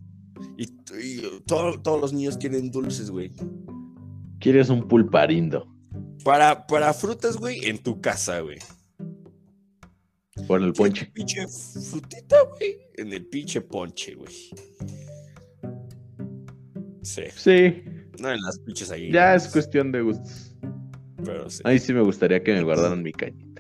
[0.58, 3.32] Y, y todo- todos los niños quieren dulces, güey.
[4.40, 5.68] Quieres un pulparindo.
[6.24, 8.58] Para, para frutas, güey, en tu casa, güey.
[10.48, 11.06] Por el ponche.
[11.14, 12.78] Pinche frutita, güey.
[12.96, 14.34] En el pinche ponche, güey.
[17.04, 17.24] Sí.
[17.36, 17.84] Sí,
[18.20, 19.12] No en las pinches ahí.
[19.12, 20.56] ya es cuestión de gustos.
[21.24, 21.62] Pero sí.
[21.66, 23.51] Ahí sí me gustaría que me guardaran mi cañita.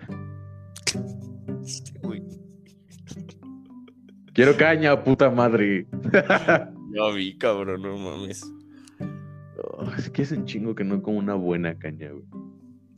[4.41, 5.85] Quiero caña, puta madre.
[6.95, 8.43] Yo vi, cabrón, no mames.
[9.63, 12.25] Oh, es que es un chingo que no como una buena caña, güey.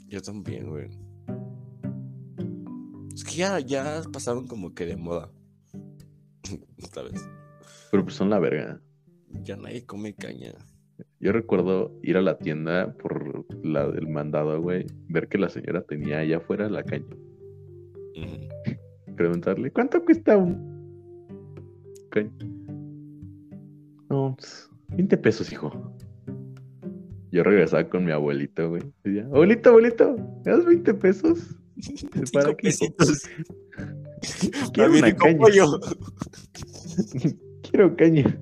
[0.08, 0.88] Yo también, güey.
[3.14, 5.30] Es que ya, ya pasaron como que de moda.
[6.78, 7.30] Esta vez.
[7.92, 8.80] Pero pues son la verga.
[9.42, 10.54] Ya nadie come caña.
[11.20, 15.82] Yo recuerdo ir a la tienda por la del mandado, güey, ver que la señora
[15.82, 17.18] tenía allá afuera la caña.
[19.18, 20.73] Preguntarle, ¿cuánto cuesta un
[24.10, 25.72] No, pues, 20 pesos, hijo.
[27.32, 28.84] Yo regresaba con mi abuelito, güey.
[29.06, 31.56] y abuelito, abuelito, ¿me das 20 pesos?
[32.34, 32.70] ¿Para qué.
[34.74, 35.38] Quiero una caña.
[35.38, 35.80] pollo.
[37.64, 38.38] Quiero caña.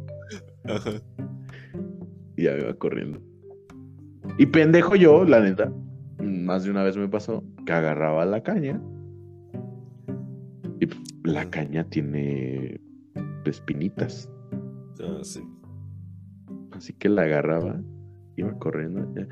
[0.65, 0.91] Ajá.
[2.35, 3.21] Y ya me iba corriendo.
[4.37, 5.71] Y pendejo yo, la neta.
[6.19, 8.81] Más de una vez me pasó que agarraba la caña.
[10.79, 12.79] Y pues, la caña tiene
[13.49, 14.29] espinitas.
[15.01, 15.41] Ah, sí.
[16.71, 17.81] Así que la agarraba,
[18.37, 19.07] iba corriendo.
[19.15, 19.27] ya,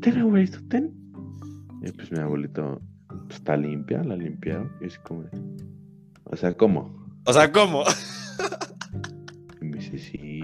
[0.00, 0.92] Ten, abuelito, ten.
[1.82, 4.70] Y pues mi abuelito pues, está limpia, la limpiaron.
[4.80, 5.24] Y así como,
[6.24, 7.06] o sea, ¿cómo?
[7.26, 7.84] O sea, ¿cómo?
[9.60, 10.40] Y me dice, sí,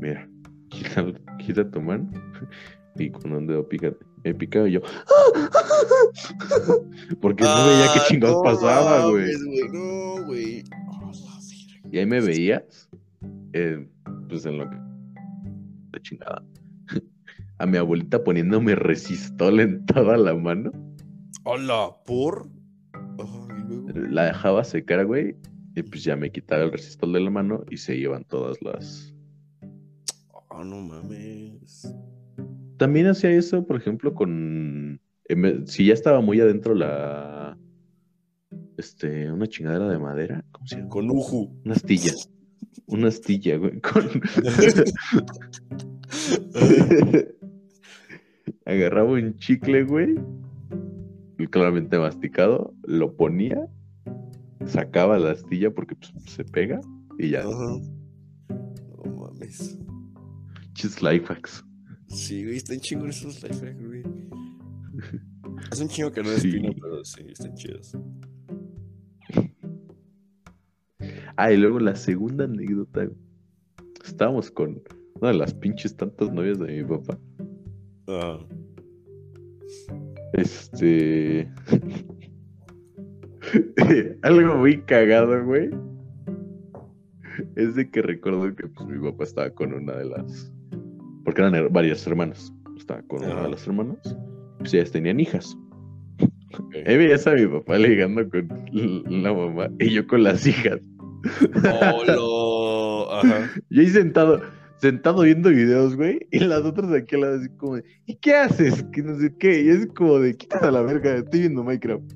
[0.00, 0.28] mira,
[0.68, 1.04] quita,
[1.38, 2.08] agita tu mano
[2.96, 3.92] y con un dedo pica,
[4.24, 4.80] me picaba y yo.
[7.20, 9.32] Porque no veía qué Ah, chingados no pasaba, güey.
[9.72, 10.64] No, güey.
[11.90, 11.94] La.
[11.94, 12.88] Y ahí me veías,
[13.52, 13.88] eh,
[14.28, 14.76] pues en lo que.
[15.92, 16.42] De chingada.
[17.58, 20.70] A mi abuelita poniéndome resistol en toda la mano.
[21.44, 22.48] Hola, ¿por?
[24.10, 25.36] La dejaba secar, güey.
[25.74, 29.14] Y pues ya me quitaba el resistol de la mano y se iban todas las.
[30.50, 31.94] Ah, no mames.
[32.76, 35.00] También hacía eso, por ejemplo, con.
[35.28, 37.56] vez- Si ya estaba muy adentro la.
[38.78, 40.44] Este, una chingadera de madera.
[40.52, 40.88] ¿Cómo se llama?
[40.88, 41.60] Con Uju.
[41.64, 42.12] Una astilla.
[42.86, 43.80] Una astilla, güey.
[43.80, 44.08] Con...
[48.64, 50.14] Agarraba un chicle, güey.
[51.50, 52.74] Claramente masticado.
[52.84, 53.68] Lo ponía.
[54.66, 56.80] Sacaba la astilla porque pues, se pega.
[57.18, 57.42] Y ya.
[57.42, 57.80] No
[59.16, 59.78] mames.
[60.74, 61.64] Chis life hacks.
[62.08, 64.02] Sí, güey, están chingones esos life hacks, güey.
[65.72, 66.52] Es un chingo que no es Sí.
[66.52, 67.92] pino, pero sí, están chidos.
[71.40, 73.08] Ah, y luego la segunda anécdota.
[74.04, 74.82] Estábamos con
[75.20, 77.16] una de las pinches tantas novias de mi papá.
[78.08, 78.38] Ah,
[80.32, 81.48] Este.
[84.22, 85.70] Algo muy cagado, güey.
[87.54, 90.52] Es de que recuerdo que pues, mi papá estaba con una de las.
[91.24, 92.52] Porque eran her- varias hermanas.
[92.76, 93.42] Estaba con una Ajá.
[93.44, 94.16] de las hermanas.
[94.58, 95.56] Pues ellas tenían hijas.
[96.58, 96.74] ok.
[96.86, 98.48] Ahí veías a mi papá ligando con
[99.22, 100.80] la mamá y yo con las hijas.
[103.10, 103.50] Ajá.
[103.70, 104.40] Yo ahí sentado,
[104.80, 108.16] sentado viendo videos, güey, y las otras de aquí al lado así como de, ¿y
[108.16, 108.84] qué haces?
[108.92, 112.12] Que no sé qué, y es como de, quítate a la verga, estoy viendo Minecraft.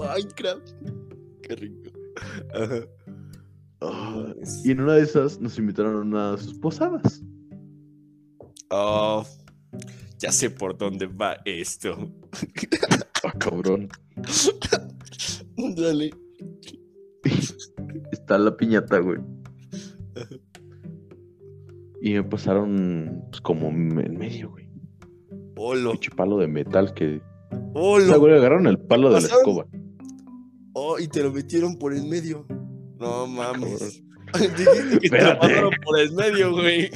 [0.00, 0.68] Minecraft.
[1.42, 1.90] Qué rico.
[2.54, 2.80] Ajá.
[3.80, 4.32] Ah,
[4.64, 7.22] y en una de esas nos invitaron a una de sus posadas.
[8.70, 9.24] Oh,
[10.18, 12.10] ya sé por dónde va esto.
[13.24, 13.88] Ah, cabrón.
[15.56, 16.10] Dale.
[18.26, 19.20] Está la piñata, güey.
[22.00, 24.68] Y me pasaron pues, como en medio, güey.
[25.56, 25.92] Olo.
[25.92, 27.22] Pinche palo de metal que.
[27.72, 28.04] O Olo.
[28.06, 29.64] sea, güey, agarraron el palo de la escoba.
[30.72, 32.44] Oh, y te lo metieron por el medio.
[32.98, 34.02] No Ah, mames.
[34.34, 36.90] Dijiste que te lo pasaron por el medio, güey.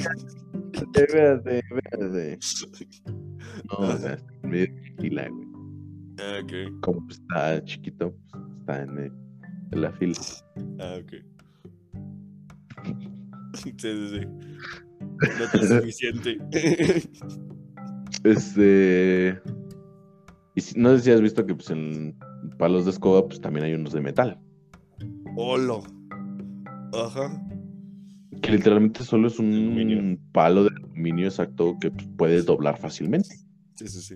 [0.73, 2.39] Espérate, espérate.
[3.71, 4.67] No, o sea, está medio
[4.99, 5.47] fila, güey.
[6.19, 6.79] Ah, ok.
[6.81, 9.13] Como está chiquito, pues, está en, el-
[9.71, 10.19] en la fila.
[10.79, 11.13] Ah, ok.
[13.53, 14.21] Sí, sí, sí.
[14.25, 16.37] No te es suficiente.
[18.23, 19.39] Este.
[20.55, 22.15] Y si- no sé si has visto que pues en
[22.57, 24.39] palos de escoba, pues también hay unos de metal.
[25.35, 25.83] Olo.
[26.93, 27.29] Ajá.
[28.41, 30.17] Que literalmente solo es un Aluminio.
[30.31, 33.29] palo de aluminio exacto que pues, puedes doblar fácilmente.
[33.75, 34.15] Sí, sí, sí.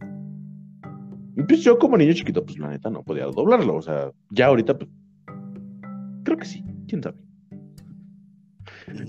[1.38, 3.76] Y pues yo como niño chiquito, pues la neta no podía doblarlo.
[3.76, 4.90] O sea, ya ahorita, pues.
[6.26, 7.18] Creo que sí, quién sabe.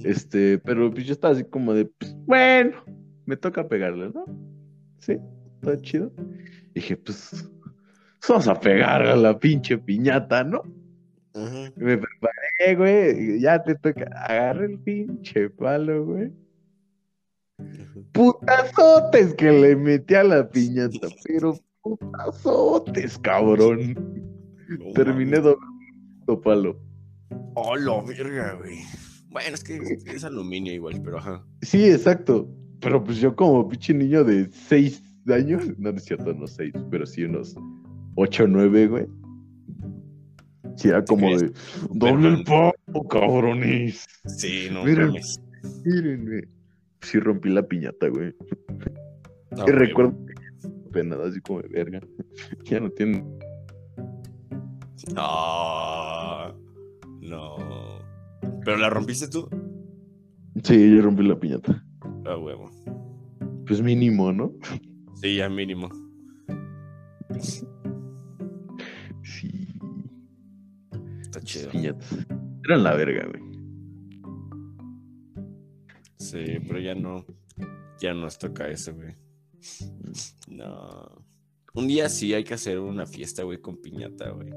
[0.05, 2.85] Este, pero pues yo estaba así como de, pues, bueno,
[3.25, 4.25] me toca pegarle, ¿no?
[4.99, 5.19] Sí,
[5.63, 6.13] todo chido.
[6.75, 7.49] dije, pues,
[8.29, 10.63] vamos a pegar a la pinche piñata, ¿no?
[11.35, 11.73] Ajá.
[11.77, 16.33] Me preparé, güey, ya te toca, agarré el pinche palo, güey.
[18.13, 23.95] Putazotes que le metí a la piñata, pero putazotes, cabrón.
[24.69, 26.86] No Terminé doblando palo.
[27.55, 28.79] Olo, verga, güey.
[29.31, 31.45] Bueno, es que es aluminio igual, pero ajá.
[31.63, 32.49] Sí, exacto.
[32.81, 36.73] Pero pues yo como pinche niño de 6 años, no, no es cierto, no 6,
[36.91, 37.55] pero sí unos
[38.17, 39.07] 8 o 9, güey.
[40.77, 41.53] Sí, era como de,
[41.91, 44.07] doble el palo, cabrones.
[44.27, 45.07] Sí, no Mira.
[45.07, 45.41] mames.
[45.85, 46.43] Mírenme.
[47.01, 48.35] Sí rompí la piñata, güey.
[49.53, 49.73] No, y güey.
[49.73, 50.27] recuerdo
[50.93, 52.01] pena, así como de verga.
[52.65, 53.25] Ya no tiene...
[55.17, 56.16] Ah,
[57.29, 57.57] no.
[58.65, 59.49] ¿Pero la rompiste tú?
[60.63, 61.85] Sí, yo rompí la piñata.
[62.25, 62.71] Ah, huevo.
[63.67, 64.53] Pues mínimo, ¿no?
[65.21, 65.89] Sí, ya mínimo.
[67.41, 67.67] Sí.
[71.21, 71.71] Está chido.
[71.71, 72.27] piñatas.
[72.65, 73.43] Eran la verga, güey.
[76.19, 77.25] Sí, pero ya no.
[78.01, 79.15] Ya nos toca eso, güey.
[80.49, 81.25] No.
[81.75, 84.51] Un día sí hay que hacer una fiesta, güey, con piñata, güey.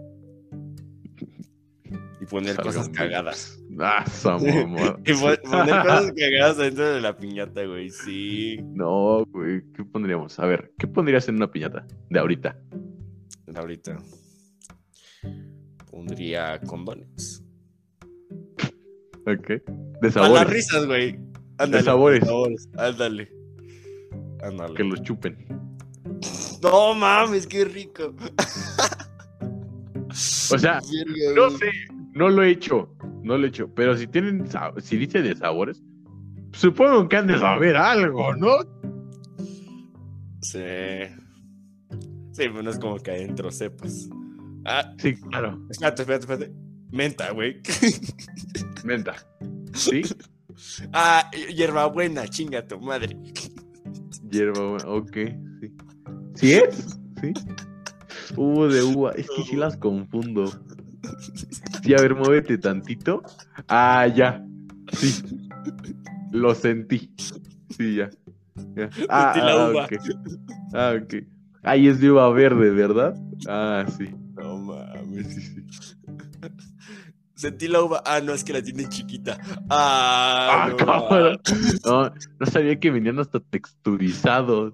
[2.29, 3.55] Poner cosas cagadas.
[3.81, 4.03] Ah.
[5.05, 7.89] Y pon- poner cosas cagadas dentro de la piñata, güey.
[7.91, 8.57] Sí.
[8.73, 10.37] No, güey, ¿qué pondríamos?
[10.39, 12.57] A ver, ¿qué pondrías en una piñata de ahorita?
[13.55, 13.97] Ahorita.
[15.91, 17.43] Pondría condones.
[19.25, 19.47] Ok.
[19.47, 20.49] De A las sabores.
[20.49, 21.19] risas, güey.
[21.57, 21.83] Ándale.
[21.83, 22.23] sabores.
[22.77, 23.31] Ándale.
[24.41, 24.73] Ándale.
[24.75, 25.37] que los chupen.
[26.61, 28.13] No mames, qué rico.
[30.51, 30.81] O sea,
[31.35, 31.71] no sé,
[32.13, 34.45] no lo he hecho, no lo he hecho, pero si tienen,
[34.77, 35.83] si dice de sabores,
[36.53, 38.57] supongo que han de saber algo, ¿no?
[40.41, 40.59] Sí.
[42.31, 44.09] Sí, pues no es como que adentro sepas.
[44.65, 46.53] Ah, Sí, claro, espérate, espérate, espérate.
[46.91, 47.61] Menta, güey.
[48.83, 49.15] menta.
[49.73, 50.01] ¿Sí?
[50.93, 53.17] ah, hierbabuena, chinga tu madre.
[54.31, 55.17] Hierba, buena, ok,
[55.61, 55.71] sí.
[56.35, 56.97] ¿Sí es?
[57.21, 57.33] Sí.
[58.37, 60.45] Uh, de uva, es que sí las confundo.
[61.83, 63.23] Sí, a ver, muévete tantito.
[63.67, 64.43] Ah, ya.
[64.91, 65.23] Sí.
[66.31, 67.11] Lo sentí.
[67.69, 68.09] Sí, ya.
[68.75, 68.89] ya.
[69.09, 69.85] Ah, Sentí la ah, uva.
[69.85, 69.93] ok.
[70.73, 71.13] Ah, ok.
[71.63, 73.15] Ahí es de uva verde, ¿verdad?
[73.47, 74.09] Ah, sí.
[74.35, 75.27] No mames.
[75.33, 75.95] Sí, sí.
[77.39, 78.03] Sentí la uva.
[78.05, 79.37] Ah, no, es que la tiene chiquita.
[79.69, 81.39] Ah, Ah, no, cabrón.
[81.85, 84.73] No, no sabía que venían hasta texturizados.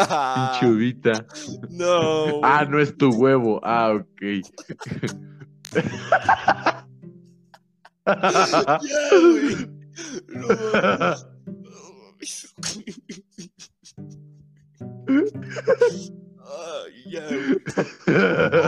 [0.00, 1.26] Ah, Pinche uvita.
[1.70, 2.40] no.
[2.42, 3.60] Ah, no es tu huevo.
[3.62, 4.22] Ah, ok.
[8.06, 9.68] Ya, güey.
[10.28, 10.48] No.
[16.44, 17.56] Ay, ya, güey.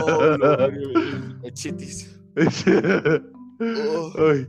[0.03, 1.51] Oh, no, güey.
[3.63, 4.11] Oh.
[4.17, 4.47] Ay,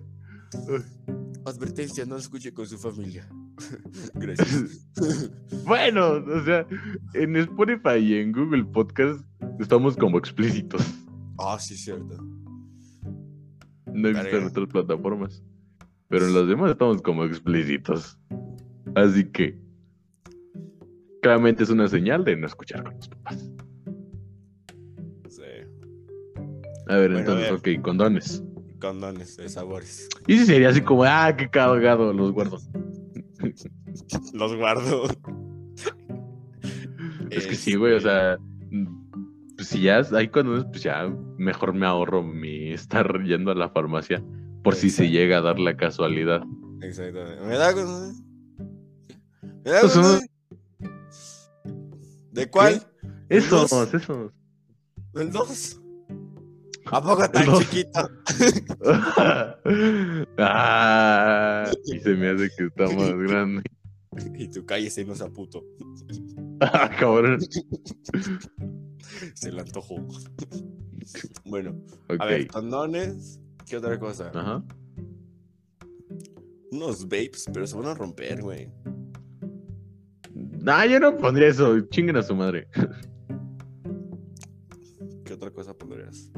[1.45, 3.29] Advertencia, no escuche con su familia.
[4.15, 4.89] Gracias.
[5.67, 6.67] Bueno, o sea,
[7.15, 9.25] en Spotify y en Google Podcast
[9.61, 10.83] estamos como explícitos.
[11.39, 12.17] Ah, sí, cierto.
[13.87, 14.47] No he visto en Verga.
[14.49, 15.43] otras plataformas.
[16.09, 18.19] Pero en las demás estamos como explícitos.
[18.95, 19.59] Así que.
[21.23, 23.52] Claramente es una señal de no escuchar con los papás.
[26.89, 28.43] A ver, Bueno, entonces, a ok, condones.
[28.81, 30.09] Condones de sabores.
[30.27, 32.59] Y si sería así como, ah, qué cagado, los guardo.
[34.33, 35.05] Los guardo.
[37.31, 38.39] Es que sí, güey, o sea.
[39.57, 41.09] Pues si ya hay condones, pues ya
[41.39, 44.23] mejor me ahorro mi estar yendo a la farmacia.
[44.65, 46.43] Por si se llega a dar la casualidad.
[46.81, 47.45] Exactamente.
[47.45, 48.15] ¿Me da condón?
[49.65, 50.21] ¿Me da Pues condón?
[52.33, 52.83] ¿De cuál?
[53.29, 54.33] Esos, esos.
[55.13, 55.82] ¿Del 2?
[56.93, 57.61] ¿A poco tan dos.
[57.61, 58.01] chiquito?
[60.39, 63.63] ah, y se me hace que está más grande.
[64.37, 65.65] Y tu calle se nos puto.
[66.61, 67.41] Ah, cabrón.
[69.35, 70.07] Se le antojó.
[71.47, 71.83] Bueno,
[72.19, 73.41] a ver, condones.
[73.67, 74.31] ¿Qué otra cosa?
[74.35, 74.63] Ajá.
[76.73, 78.71] Unos vapes, pero se van a romper, güey.
[80.35, 81.81] Nah, yo no pondría eso.
[81.89, 82.69] Chinguen a su madre.
[85.25, 86.31] ¿Qué otra cosa pondrías?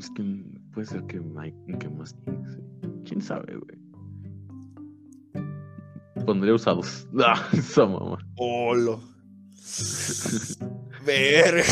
[0.00, 0.22] Es que
[0.72, 2.16] puede ser que Mike, que más
[3.04, 3.78] ¿Quién sabe, güey?
[6.24, 7.06] Pondría usados.
[7.18, 8.16] Ah, esa mamá.
[8.38, 9.02] Olo.
[11.04, 11.62] Ver.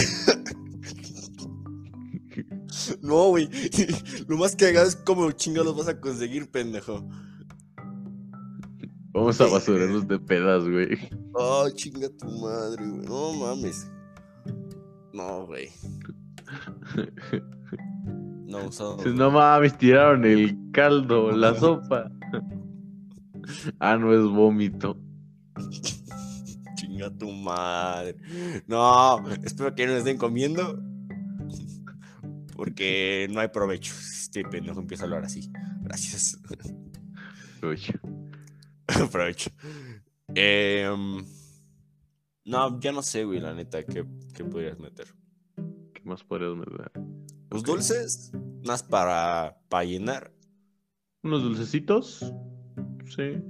[3.01, 3.49] No, güey.
[4.29, 7.09] Lo más cagado es cómo chingados vas a conseguir, pendejo.
[9.13, 10.99] Vamos a basurarnos de pedas, güey.
[11.33, 13.07] Oh, chinga tu madre, güey.
[13.07, 13.91] No mames.
[15.15, 15.71] No, güey.
[18.49, 18.97] No, usado.
[19.05, 22.11] No mames, tiraron el caldo, la sopa.
[23.79, 24.99] Ah, no es vómito.
[26.75, 28.17] Chinga tu madre.
[28.67, 30.83] No, espero que no estén comiendo.
[32.57, 33.93] Porque no hay provecho.
[33.95, 35.51] Este pendejo empieza a hablar así.
[35.83, 36.41] Gracias.
[37.63, 37.81] Uy.
[39.13, 39.51] provecho.
[40.35, 41.25] Em,
[42.47, 45.07] no, ya no sé, güey, la neta, ¿qué, qué podrías meter?
[45.93, 46.91] ¿Qué más podrías meter?
[47.51, 47.67] Los Ok.
[47.67, 48.33] dulces,
[48.67, 50.33] más para, para llenar.
[51.23, 52.33] Unos dulcecitos.
[53.07, 53.43] Sí.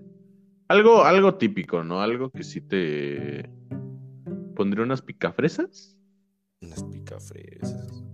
[0.69, 2.01] Algo, algo típico, ¿no?
[2.01, 3.51] Algo que sí te.
[4.55, 5.97] Pondría unas picafresas.
[6.61, 8.05] Unas picafresas.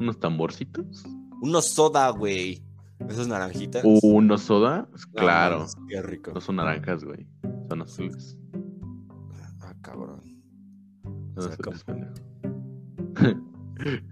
[0.00, 1.04] Unos tamborcitos.
[1.42, 2.62] Unos soda, güey.
[3.08, 3.82] Esas naranjitas.
[4.02, 4.88] Unos soda.
[4.90, 5.66] No Claro.
[5.88, 6.32] qué rico.
[6.32, 7.26] No son naranjas, güey.
[7.68, 8.38] Son azules.
[9.60, 10.20] Ah, cabrón.
[11.36, 11.84] Azules.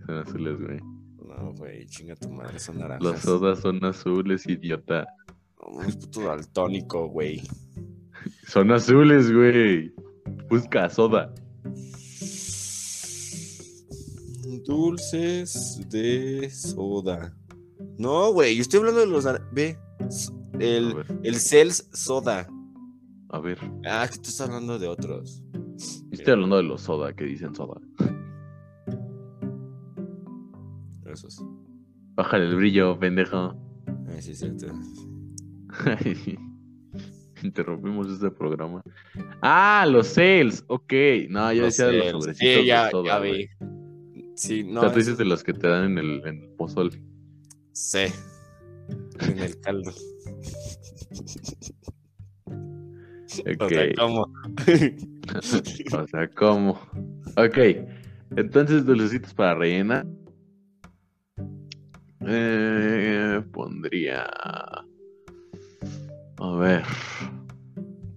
[0.06, 0.78] son azules, güey.
[1.26, 3.02] No, güey, chinga tu madre, son naranjas.
[3.12, 5.06] Los sodas son azules, idiota.
[5.62, 7.42] No, mames, puto daltónico, güey.
[8.46, 9.92] Son azules, güey.
[10.48, 11.32] Busca soda.
[14.66, 17.34] Dulces de soda.
[17.98, 19.24] No, güey, yo estoy hablando de los.
[19.52, 19.78] Ve.
[20.58, 22.46] El, el Cels Soda.
[23.30, 23.58] a ver.
[23.86, 25.42] Ah, que tú estás hablando de otros.
[25.52, 27.80] Yo Estoy hablando de los soda que dicen soda.
[31.12, 31.44] Esos.
[32.14, 33.54] Bájale el brillo, pendejo.
[34.08, 34.66] Ah, sí, cierto.
[37.42, 38.82] Interrumpimos este programa.
[39.40, 40.62] Ah, los sales.
[40.68, 40.92] Ok.
[41.30, 42.12] No, yo Los decía de los sales.
[42.22, 43.48] sobrecitos Sí, de ya, soda, ya vi.
[44.36, 44.80] Sí, no.
[44.80, 46.90] o sea, tú eso- dices de los que te dan en el, en el pozol.
[47.72, 48.06] Sí.
[49.20, 49.90] En el caldo.
[52.46, 53.68] O Ok.
[53.70, 54.32] sea, ¿cómo?
[55.92, 56.72] o sea, ¿cómo?
[57.36, 57.58] Ok.
[58.36, 60.06] Entonces, dulcecitos para rellenar.
[62.26, 64.26] Eh, pondría.
[66.38, 66.82] A ver.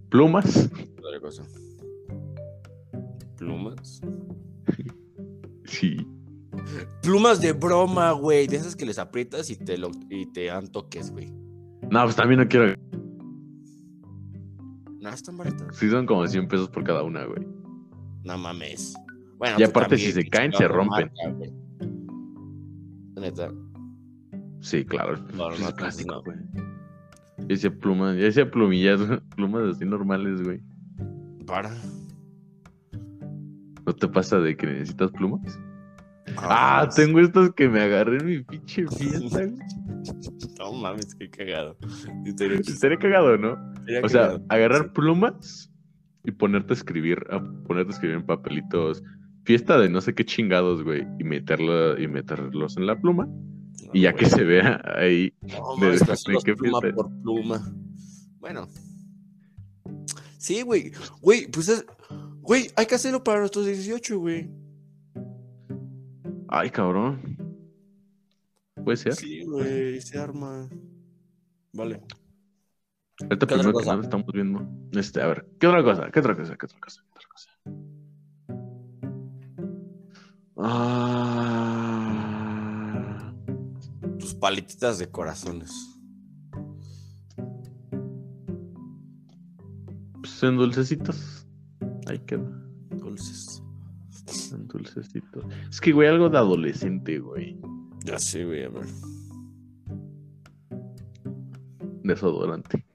[0.09, 0.69] Plumas.
[0.99, 1.43] Otra cosa.
[3.37, 4.01] Plumas.
[5.65, 5.97] Sí.
[7.01, 8.47] Plumas de broma, güey.
[8.47, 11.31] De esas que les aprietas y te, lo, y te dan toques, güey.
[11.89, 12.75] No, pues también no quiero.
[14.99, 15.75] No, están baratas.
[15.75, 17.45] Sí, son como 100 pesos por cada una, güey.
[18.23, 18.93] No mames.
[19.37, 21.11] Bueno, Y tú aparte, si se caen, se rompen.
[21.25, 21.53] marca.
[23.19, 23.51] Neta.
[24.63, 25.17] Sí, claro.
[25.35, 26.23] No, no, es plástico, no.
[26.23, 26.37] güey.
[27.39, 28.99] Yo decía plumas, yo decía plumillas,
[29.35, 30.61] plumas así normales, güey.
[31.45, 31.69] Para.
[33.85, 35.59] ¿No te pasa de que necesitas plumas?
[36.37, 39.55] Ah, tengo estas que me agarré en mi pinche fiesta, güey.
[40.59, 41.77] No mames, qué cagado.
[42.25, 43.53] Estaría cagado, ¿no?
[44.03, 44.45] O sea, cagado.
[44.49, 44.89] agarrar Sí.
[44.95, 45.71] plumas
[46.25, 49.03] y ponerte a escribir, a ponerte a escribir en papelitos.
[49.45, 51.05] Fiesta de no sé qué chingados, güey.
[51.19, 53.27] Y meterlo, y meterlos en la pluma.
[53.85, 55.33] No, Y ya que se vea ahí.
[55.41, 56.03] No, es
[56.43, 57.73] qué pluma por pluma.
[58.39, 58.67] Bueno.
[60.37, 60.91] Sí, güey.
[61.21, 61.85] Güey, pues es.
[62.41, 64.49] Güey, hay que hacerlo para nuestros 18, güey.
[66.49, 67.37] Ay, cabrón.
[68.83, 69.15] Puede ser.
[69.15, 70.69] Sí, güey, se arma.
[71.73, 72.01] Vale.
[73.21, 74.67] Ahorita ¿Qué otra primero que nada estamos viendo.
[74.91, 76.11] Este, a ver, ¿qué otra cosa?
[76.11, 76.57] ¿Qué otra cosa?
[76.57, 77.01] ¿Qué otra cosa?
[77.01, 77.49] ¿Qué otra cosa?
[80.57, 81.22] Ah,
[84.43, 85.71] paletitas de corazones.
[90.19, 91.47] pues en dulcecitos.
[92.07, 92.51] Ahí queda.
[92.89, 93.63] Dulces.
[94.51, 95.45] En dulcecitos.
[95.69, 97.57] Es que, güey, algo de adolescente, güey.
[98.03, 98.85] Ya sé, güey, a ver.
[102.03, 102.85] Desodorante.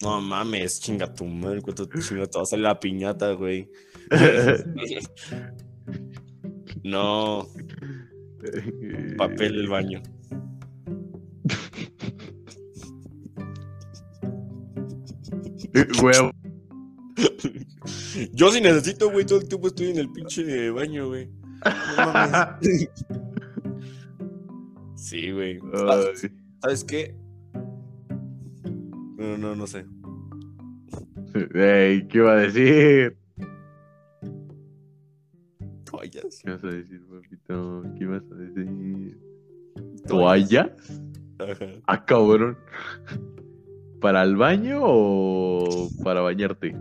[0.00, 1.60] No mames, chinga tu madre.
[1.60, 3.70] ¿Cuánto chinga te va a salir la piñata, güey?
[6.84, 7.46] no,
[9.16, 10.02] papel del baño.
[16.02, 16.30] Huevo.
[18.32, 19.24] Yo sí necesito, güey.
[19.26, 21.28] Todo el tiempo estoy en el pinche baño, güey.
[21.96, 22.88] No mames.
[24.96, 25.60] Sí, güey.
[26.60, 27.14] ¿Sabes qué?
[29.16, 29.86] No, no, no sé.
[31.54, 33.16] Ey, ¿qué iba a decir?
[35.84, 36.40] Toallas.
[36.42, 37.06] ¿Qué vas a decir,
[37.46, 37.82] papito?
[37.96, 39.18] ¿Qué ibas a decir?
[40.06, 40.70] ¿Toallas?
[41.38, 41.66] Ajá.
[41.86, 42.56] Ah, cabrón.
[44.00, 46.76] ¿Para el baño o para bañarte?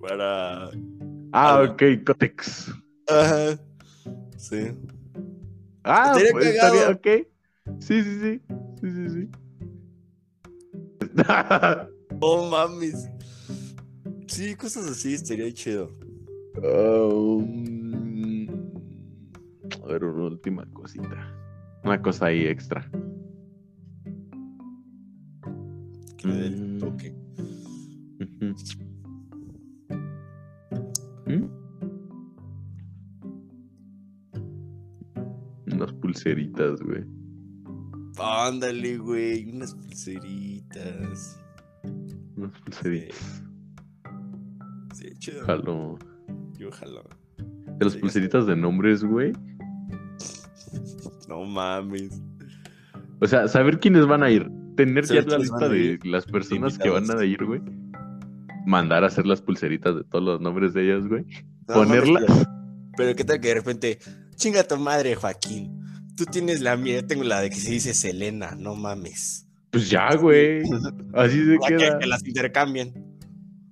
[0.00, 0.70] Para.
[1.32, 2.72] Ah, ok, Cotex.
[3.08, 3.58] Ajá.
[4.36, 4.72] Sí.
[5.84, 7.06] Ah, Estaría pues estaría ok.
[7.80, 8.42] Sí, sí, sí.
[8.80, 9.30] Sí, sí, sí.
[12.24, 13.08] Oh mames.
[14.28, 15.90] Sí, cosas así estaría chido.
[16.54, 17.81] Um,
[19.82, 21.36] a ver, una última cosita.
[21.84, 22.88] Una cosa ahí extra.
[26.18, 26.78] Que dé el Mm.
[26.78, 27.14] toque.
[31.26, 31.46] ¿Mm?
[35.72, 37.04] Unas pulseritas, güey.
[38.18, 39.48] Ándale, güey.
[39.54, 41.40] Unas pulseritas.
[42.36, 43.42] Unas pulseritas.
[44.94, 45.44] Sí, chido.
[45.46, 45.98] Jalo.
[46.58, 47.02] Yo ojalá.
[47.78, 49.32] De las pulseritas de nombres, güey.
[51.32, 52.20] No mames.
[53.20, 54.50] O sea, saber quiénes van a ir.
[54.76, 57.60] Tener ya la lista de las personas que van a ir, güey.
[58.66, 61.24] Mandar a hacer las pulseritas de todos los nombres de ellas, güey.
[61.68, 62.28] No Ponerlas.
[62.28, 62.46] mames,
[62.96, 63.98] pero, qué tal que de repente.
[64.36, 65.78] Chinga tu madre, Joaquín.
[66.16, 68.54] Tú tienes la mía, yo tengo la de que se dice Selena.
[68.58, 69.46] No mames.
[69.70, 70.62] Pues ya, güey.
[71.14, 71.98] Así se que, queda.
[71.98, 72.92] que las intercambien.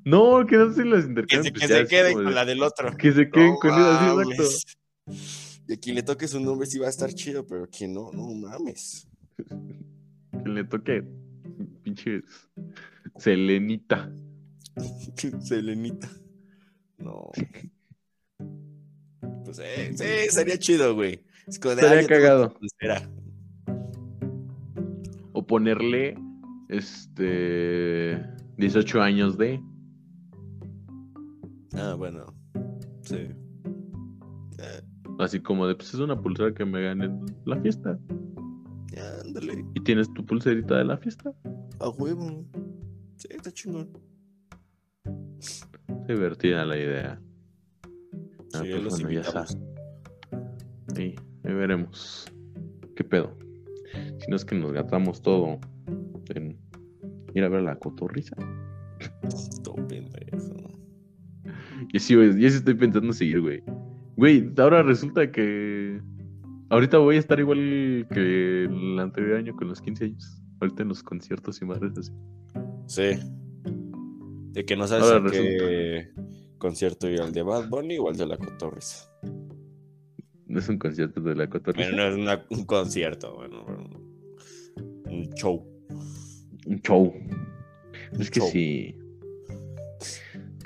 [0.07, 1.45] No, que no se las Que intercambian.
[1.45, 2.97] se, pues que se es queden como con de- la del otro.
[2.97, 5.50] Que se queden No con esa, sí, exacto.
[5.75, 8.35] A quien le toque su nombre sí va a estar chido, pero quien no, no
[8.35, 9.09] mames.
[10.43, 11.05] Que le toque.
[11.83, 12.23] Pinche.
[13.19, 14.11] Selenita.
[15.43, 16.09] Selenita.
[16.99, 17.31] No.
[19.45, 21.21] Pues eh, sí, sería chido, güey.
[21.47, 22.49] Es como de, "Ah, cagado.
[22.51, 23.11] tu pulsera".
[25.33, 26.17] O ponerle.
[26.69, 28.23] Este.
[28.57, 29.61] 18 años de.
[31.75, 32.35] Ah, bueno.
[33.03, 33.29] Sí.
[35.21, 37.11] Así como de, pues es una pulsera que me gané
[37.45, 37.99] la fiesta.
[38.93, 39.65] ya, ándale.
[39.75, 41.33] Y tienes tu pulserita de la fiesta.
[41.79, 42.45] A huevo.
[43.17, 43.91] Sí, está chingón.
[46.09, 47.21] Divertida la idea.
[48.55, 49.59] Ah, Sí, pues los bueno, ya invitamos.
[50.95, 51.15] Sí,
[51.45, 52.27] ahí veremos.
[52.97, 53.37] ¿Qué pedo?
[54.19, 55.59] Si no es que nos gastamos todo
[56.35, 56.59] en
[57.35, 58.37] ir a ver la cotorriza.
[59.89, 60.71] Pendejo.
[61.93, 63.63] Y sí, güey, yo sí estoy pensando seguir, güey.
[64.21, 65.99] Güey, ahora resulta que.
[66.69, 70.43] Ahorita voy a estar igual que el anterior año con los 15 años.
[70.61, 72.13] Ahorita en los conciertos y madres así.
[72.87, 73.19] Sí.
[74.53, 76.11] De que no sabes Ahora a qué
[76.59, 79.11] concierto ir al de Bad Bunny o al de la Cotorrisa.
[80.47, 81.89] No es un concierto de la cotorriza.
[81.89, 83.65] Bueno, no es una- un concierto, bueno,
[85.07, 85.65] un show.
[86.67, 87.15] Un show.
[88.19, 88.95] Es que sí.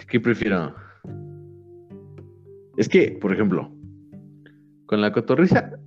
[0.08, 0.74] ¿Qué prefiero?
[2.76, 3.70] Es que, por ejemplo,
[4.86, 5.78] con la cotorriza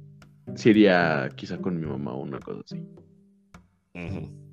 [0.56, 2.82] sería quizá con mi mamá o una cosa así.
[3.94, 4.48] Ujú.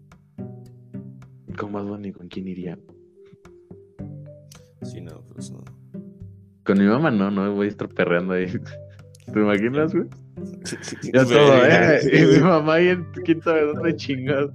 [1.56, 2.78] Con Bad Bunny, ¿con quién iría?
[4.82, 5.62] Sí, no, pues no.
[6.64, 8.46] Con mi mamá no, no voy a estar perreando ahí.
[9.32, 10.08] ¿Te imaginas, güey?
[11.12, 12.00] Ya todo, ¿eh?
[12.12, 14.52] Y mi mamá ahí en quién sabe dónde chingados.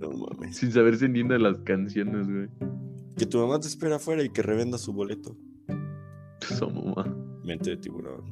[0.00, 0.56] No mames.
[0.56, 2.48] Sin saberse ni una de las canciones, güey.
[3.16, 5.36] Que tu mamá te espera afuera y que revenda su boleto.
[6.60, 7.04] Mamá.
[7.44, 8.22] Mente de tiburón.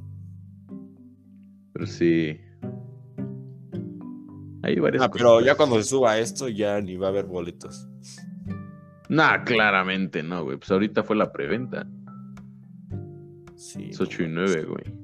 [1.72, 2.38] Pero sí.
[4.62, 5.46] Hay varias Ah, pero cosas.
[5.46, 7.88] ya cuando se suba esto, ya ni va a haber boletos.
[9.08, 10.56] Nah, claramente no, güey.
[10.56, 11.86] Pues ahorita fue la preventa.
[13.56, 13.88] Sí.
[13.90, 15.02] Es 8 y 9, güey.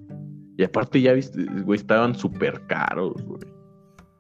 [0.57, 3.41] Y aparte ya viste, güey, estaban súper caros, güey.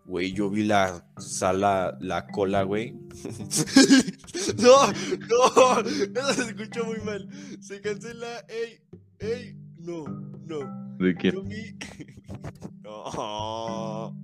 [0.08, 2.92] Güey, yo vi la sala, la cola, güey.
[4.56, 4.86] no,
[5.28, 7.28] no, eso se escuchó muy mal.
[7.60, 8.80] Se cancela, ey,
[9.18, 10.06] ey, no,
[10.46, 10.96] no.
[10.96, 11.34] ¿De quién?
[11.34, 11.76] Yo vi.
[12.82, 14.16] no.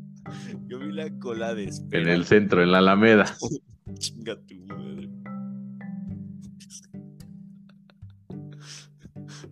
[0.69, 2.03] Yo vi la cola de espera.
[2.03, 3.37] En el centro, en la Alameda.
[3.99, 5.11] Chinga tu madre.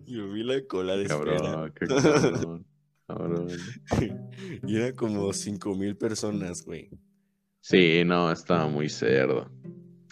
[0.07, 1.37] Yo vi la cola de espera.
[1.37, 2.72] Cabrón, qué cabrón.
[3.13, 3.47] Cabrón.
[4.67, 6.89] Y era como cinco mil personas, güey.
[7.61, 9.49] Sí, no, estaba muy cerdo.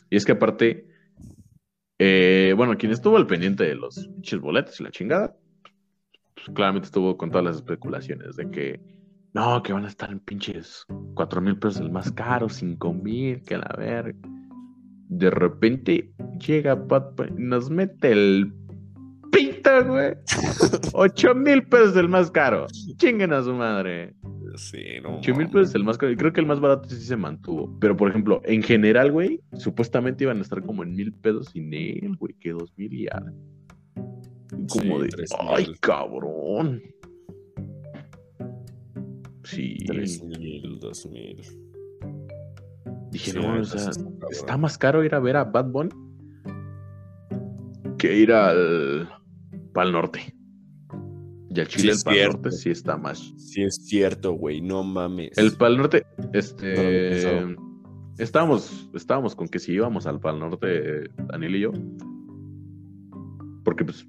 [0.09, 0.87] Y es que aparte,
[1.99, 5.35] eh, bueno, quien estuvo al pendiente de los pinches boletos y la chingada,
[6.35, 8.79] pues, claramente estuvo con todas las especulaciones de que
[9.33, 13.41] no, que van a estar en pinches cuatro mil pesos el más caro, cinco mil,
[13.43, 14.19] que la verga.
[15.07, 16.13] De repente
[16.45, 18.53] llega Pat nos mete el
[19.61, 20.13] pito, güey.
[20.93, 22.67] Ocho mil pesos el más caro.
[22.97, 24.13] Chinguen a su madre.
[24.55, 25.19] Sí, no.
[25.19, 26.11] 8 mil pesos el más caro.
[26.11, 27.77] Y creo que el más barato sí se mantuvo.
[27.79, 31.73] Pero, por ejemplo, en general, güey, supuestamente iban a estar como en mil pesos sin
[31.73, 33.37] él, güey, que dos mil y algo.
[34.51, 36.81] Y Como Sí, de, ay, cabrón.
[39.43, 39.77] Sí.
[39.87, 41.41] Tres mil, dos mil.
[43.11, 45.89] Dije, Sí, no, o sea, está está más caro ir a ver a Bad Bunny
[48.01, 49.07] que ir al
[49.73, 50.33] Pal Norte.
[51.53, 52.33] Y al Chile, Sí, el Pal cierto.
[52.37, 54.61] Norte sí está más Sí, es cierto, güey.
[54.61, 55.37] No mames.
[55.37, 57.09] El Pal Norte, No este.
[57.09, 57.55] pensado.
[58.17, 61.71] estábamos, estábamos con que si íbamos al Pal Norte, Daniel y yo.
[63.63, 64.07] Porque, pues,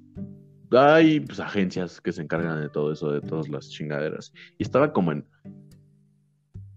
[0.71, 4.33] hay pues, agencias que se encargan de todo eso, de todas las chingaderas.
[4.57, 5.25] Y estaba como en.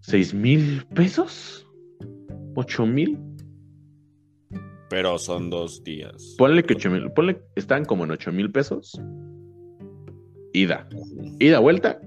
[0.01, 1.67] ¿Seis mil pesos?
[2.55, 3.17] ¿Ocho mil?
[4.89, 6.35] Pero son dos días.
[6.37, 7.11] Ponle que ocho mil.
[7.11, 8.99] Ponle, estaban como en ocho mil pesos.
[10.53, 10.87] Ida.
[11.39, 11.99] Ida, vuelta.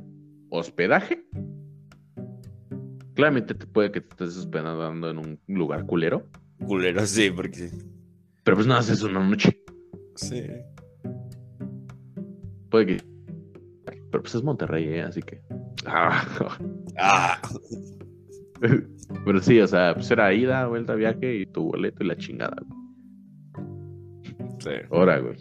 [0.50, 1.24] Hospedaje.
[3.14, 6.26] Claramente te puede que te estés hospedando en un lugar culero.
[6.66, 7.70] Culero, sí, porque.
[8.44, 9.62] Pero pues nada, es una noche.
[10.16, 10.46] Sí.
[12.70, 12.96] Puede que.
[14.10, 15.02] Pero pues es Monterrey, ¿eh?
[15.02, 15.40] así que.
[15.86, 16.24] Ah.
[16.98, 17.40] Ah.
[19.24, 22.56] Pero sí, o sea, pues era ida, vuelta, viaje y tu boleto y la chingada.
[24.60, 24.70] Sí.
[24.90, 25.36] Ahora, güey.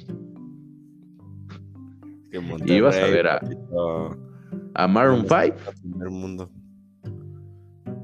[2.32, 3.42] Que Monterrey, Ibas a ver a-
[4.76, 5.56] A Maroon 5.
[5.82, 6.52] primer mundo.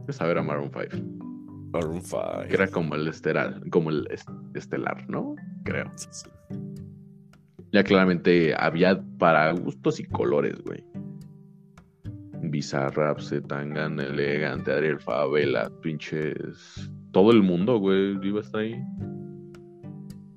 [0.04, 1.04] Ibas a ver a Maroon 5.
[1.72, 2.22] Maroon 5.
[2.48, 5.36] Que era como el estelar, como el est- estelar, ¿no?
[5.64, 5.86] Creo.
[5.96, 6.30] Sí, sí.
[7.72, 10.84] Ya claramente había para gustos y colores, güey.
[12.56, 16.90] Bizarrap, Zetangana, Elegante, Adriel Favela, pinches.
[17.12, 18.82] Todo el mundo, güey, iba a estar ahí.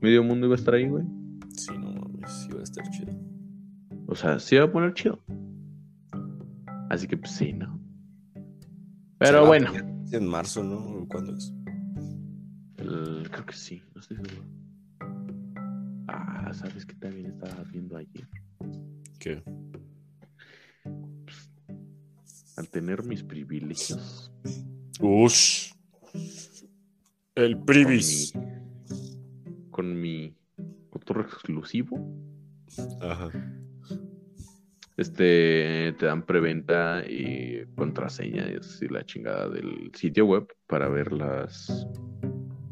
[0.01, 1.05] Medio mundo iba a estar ahí, güey.
[1.55, 3.13] Sí, no mames, iba a estar chido.
[4.09, 5.21] O sea, sí iba a poner chido.
[6.91, 7.79] Así que, pues sí, ¿no?
[9.19, 9.71] Pero bueno,
[10.11, 11.07] En marzo, ¿no?
[11.09, 11.55] ¿Cuándo es?
[12.79, 14.43] el- creo que sí, no estoy seguro.
[16.09, 18.27] Ah, ¿sabes qué también estaba viendo ayer?
[19.21, 19.41] ¿Qué?
[22.79, 24.31] Al tener mis privilegios.
[25.01, 25.73] Ush.
[27.35, 28.33] El Privis.
[29.73, 30.33] con mi
[30.89, 31.99] cotorro exclusivo.
[33.01, 33.31] Ajá.
[34.97, 41.85] Este, te dan preventa y contraseña y la chingada del sitio web para ver las,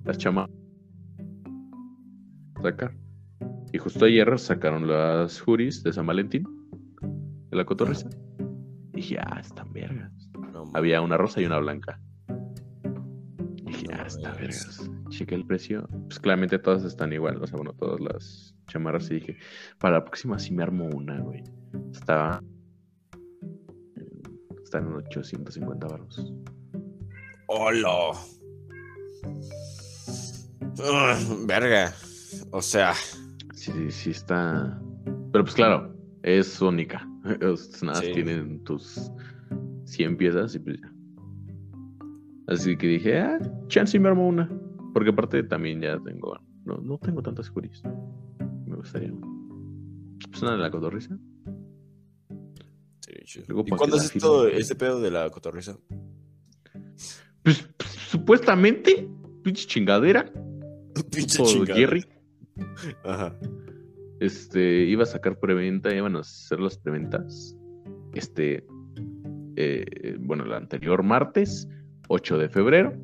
[0.04, 0.48] las chamas.
[2.62, 2.94] Sacar.
[3.72, 6.44] Y justo ayer sacaron las juris de San Valentín,
[7.50, 8.08] de la cotorriza.
[8.96, 10.10] Dije, ah, están vergas.
[10.52, 12.00] No, Había una rosa y una blanca.
[13.64, 14.40] Dije, No ah, está mames.
[14.40, 14.90] vergas.
[15.10, 15.86] Chequé el precio.
[16.06, 17.40] Pues claramente todas están igual.
[17.42, 19.08] O sea, bueno, todas las chamarras.
[19.10, 19.36] Y dije,
[19.78, 21.44] para la próxima sí me armo una, güey.
[21.92, 22.42] Estaba.
[24.64, 26.32] Está en 850 baros.
[27.46, 28.10] ¡Hola!
[30.78, 31.92] Ugh, verga.
[32.50, 32.94] O sea,
[33.54, 34.80] Sí, sí, sí está.
[35.32, 37.06] Pero pues claro, es única.
[37.40, 38.12] Nada, más Sí.
[38.12, 39.10] tienen tus
[39.84, 40.92] 100 piezas y pues ya.
[42.48, 44.48] Así que dije, ah, chance y me armo una.
[44.94, 46.38] Porque aparte también ya tengo.
[46.64, 47.82] No, no tengo tantas juris.
[48.66, 49.12] Me gustaría.
[50.30, 51.18] Pues una de la cotorriza.
[53.00, 53.44] sí, chido.
[53.48, 54.48] Luego, ¿y ¿para cuándo es firma?
[54.52, 55.76] este pedo de la cotorriza?
[57.42, 59.08] Pues, pues, supuestamente,
[59.42, 60.32] pinche chingadera.
[61.14, 61.78] Pinche o chingada.
[61.78, 62.04] Jerry.
[63.04, 63.36] Ajá.
[64.20, 67.56] Este, iba a sacar preventa, iban a hacer las preventas.
[68.14, 68.64] Este,
[69.56, 71.68] eh, bueno, el anterior martes,
[72.08, 72.94] 8 de febrero,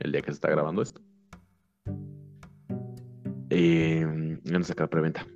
[0.00, 1.00] el día que se está grabando esto.
[3.50, 5.26] Eh, iban a sacar preventa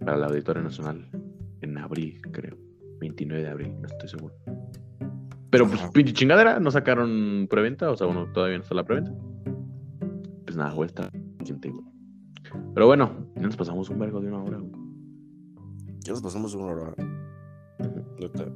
[0.00, 1.08] para la Auditoria Nacional
[1.60, 2.56] en abril, creo.
[3.00, 4.34] 29 de abril, no estoy seguro.
[5.50, 9.12] Pero pues, pinche chingadera, no sacaron preventa, o sea, bueno, todavía no está la preventa.
[10.44, 11.89] Pues nada, voy a estar pendiente, güey.
[12.74, 14.72] Pero bueno, ya nos pasamos un vergo de una hora, güey.
[16.00, 16.94] Ya nos pasamos una hora.
[18.18, 18.46] Neta.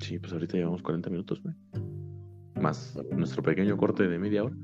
[0.00, 1.54] Sí, pues ahorita llevamos 40 minutos, güey.
[2.60, 4.56] Más nuestro pequeño corte de media hora.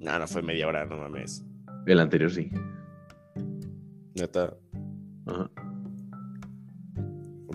[0.00, 1.44] No, no fue media hora, no mames.
[1.86, 2.50] El anterior sí.
[4.14, 4.54] Neta,
[5.26, 5.50] Ajá.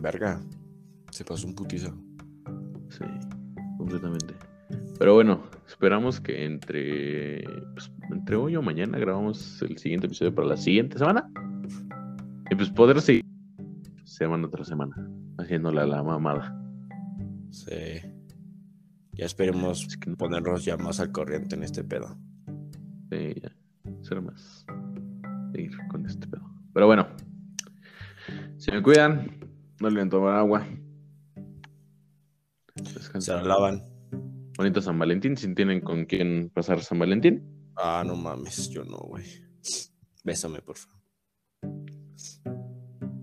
[0.02, 0.42] verga.
[1.12, 1.94] Se pasó un putizo.
[2.90, 3.04] Sí,
[3.78, 4.34] completamente.
[4.98, 7.92] Pero bueno, esperamos que entre, pues,
[8.30, 11.28] entre hoy o mañana grabamos el siguiente episodio para la siguiente semana.
[12.52, 13.26] Y pues poder seguir
[14.04, 14.96] semana tras semana,
[15.40, 16.56] haciéndole a la mamada.
[17.50, 17.74] Sí.
[19.14, 22.20] Ya esperemos que no- ponernos ya más al corriente en este pedo.
[23.10, 23.52] Sí, ya.
[24.04, 24.64] Ser más.
[25.52, 26.48] Seguir con este pedo.
[26.72, 27.08] Pero bueno.
[28.58, 29.40] Se me cuidan.
[29.82, 30.68] No olviden tomar agua.
[32.76, 33.38] Se Descansen.
[33.38, 33.82] la lavan.
[34.56, 35.36] Bonito San Valentín.
[35.36, 37.58] Si tienen con quién pasar San Valentín.
[37.82, 39.24] Ah, no mames, yo no, güey.
[40.26, 41.00] Bésame, por favor.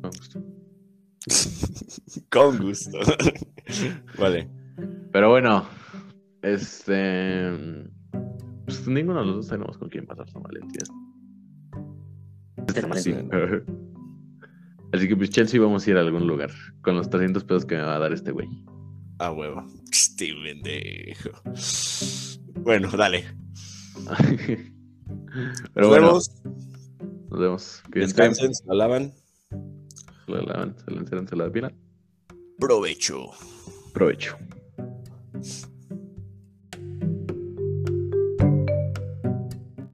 [0.01, 0.43] Con gusto.
[2.31, 2.99] Con gusto.
[4.19, 4.49] vale.
[5.13, 5.67] Pero bueno.
[6.41, 7.51] Este.
[8.65, 10.81] Pues ninguno de los dos tenemos con quién pasar San Valentín.
[12.67, 13.15] Este Sí.
[14.93, 16.51] Así que pues Chelsea vamos a ir a algún lugar.
[16.83, 18.49] Con los 300 pesos que me va a dar este güey.
[19.19, 19.67] Ah, huevo.
[19.93, 21.31] Este pendejo.
[22.63, 23.25] Bueno, dale.
[25.75, 26.43] Pero Nos bueno, vemos.
[27.31, 27.83] nos vemos.
[27.91, 29.15] Descansen, se la lavan.
[29.51, 31.75] Se la lavan, se la enceran, se la depilan.
[32.59, 33.31] Provecho.
[33.93, 34.37] Provecho.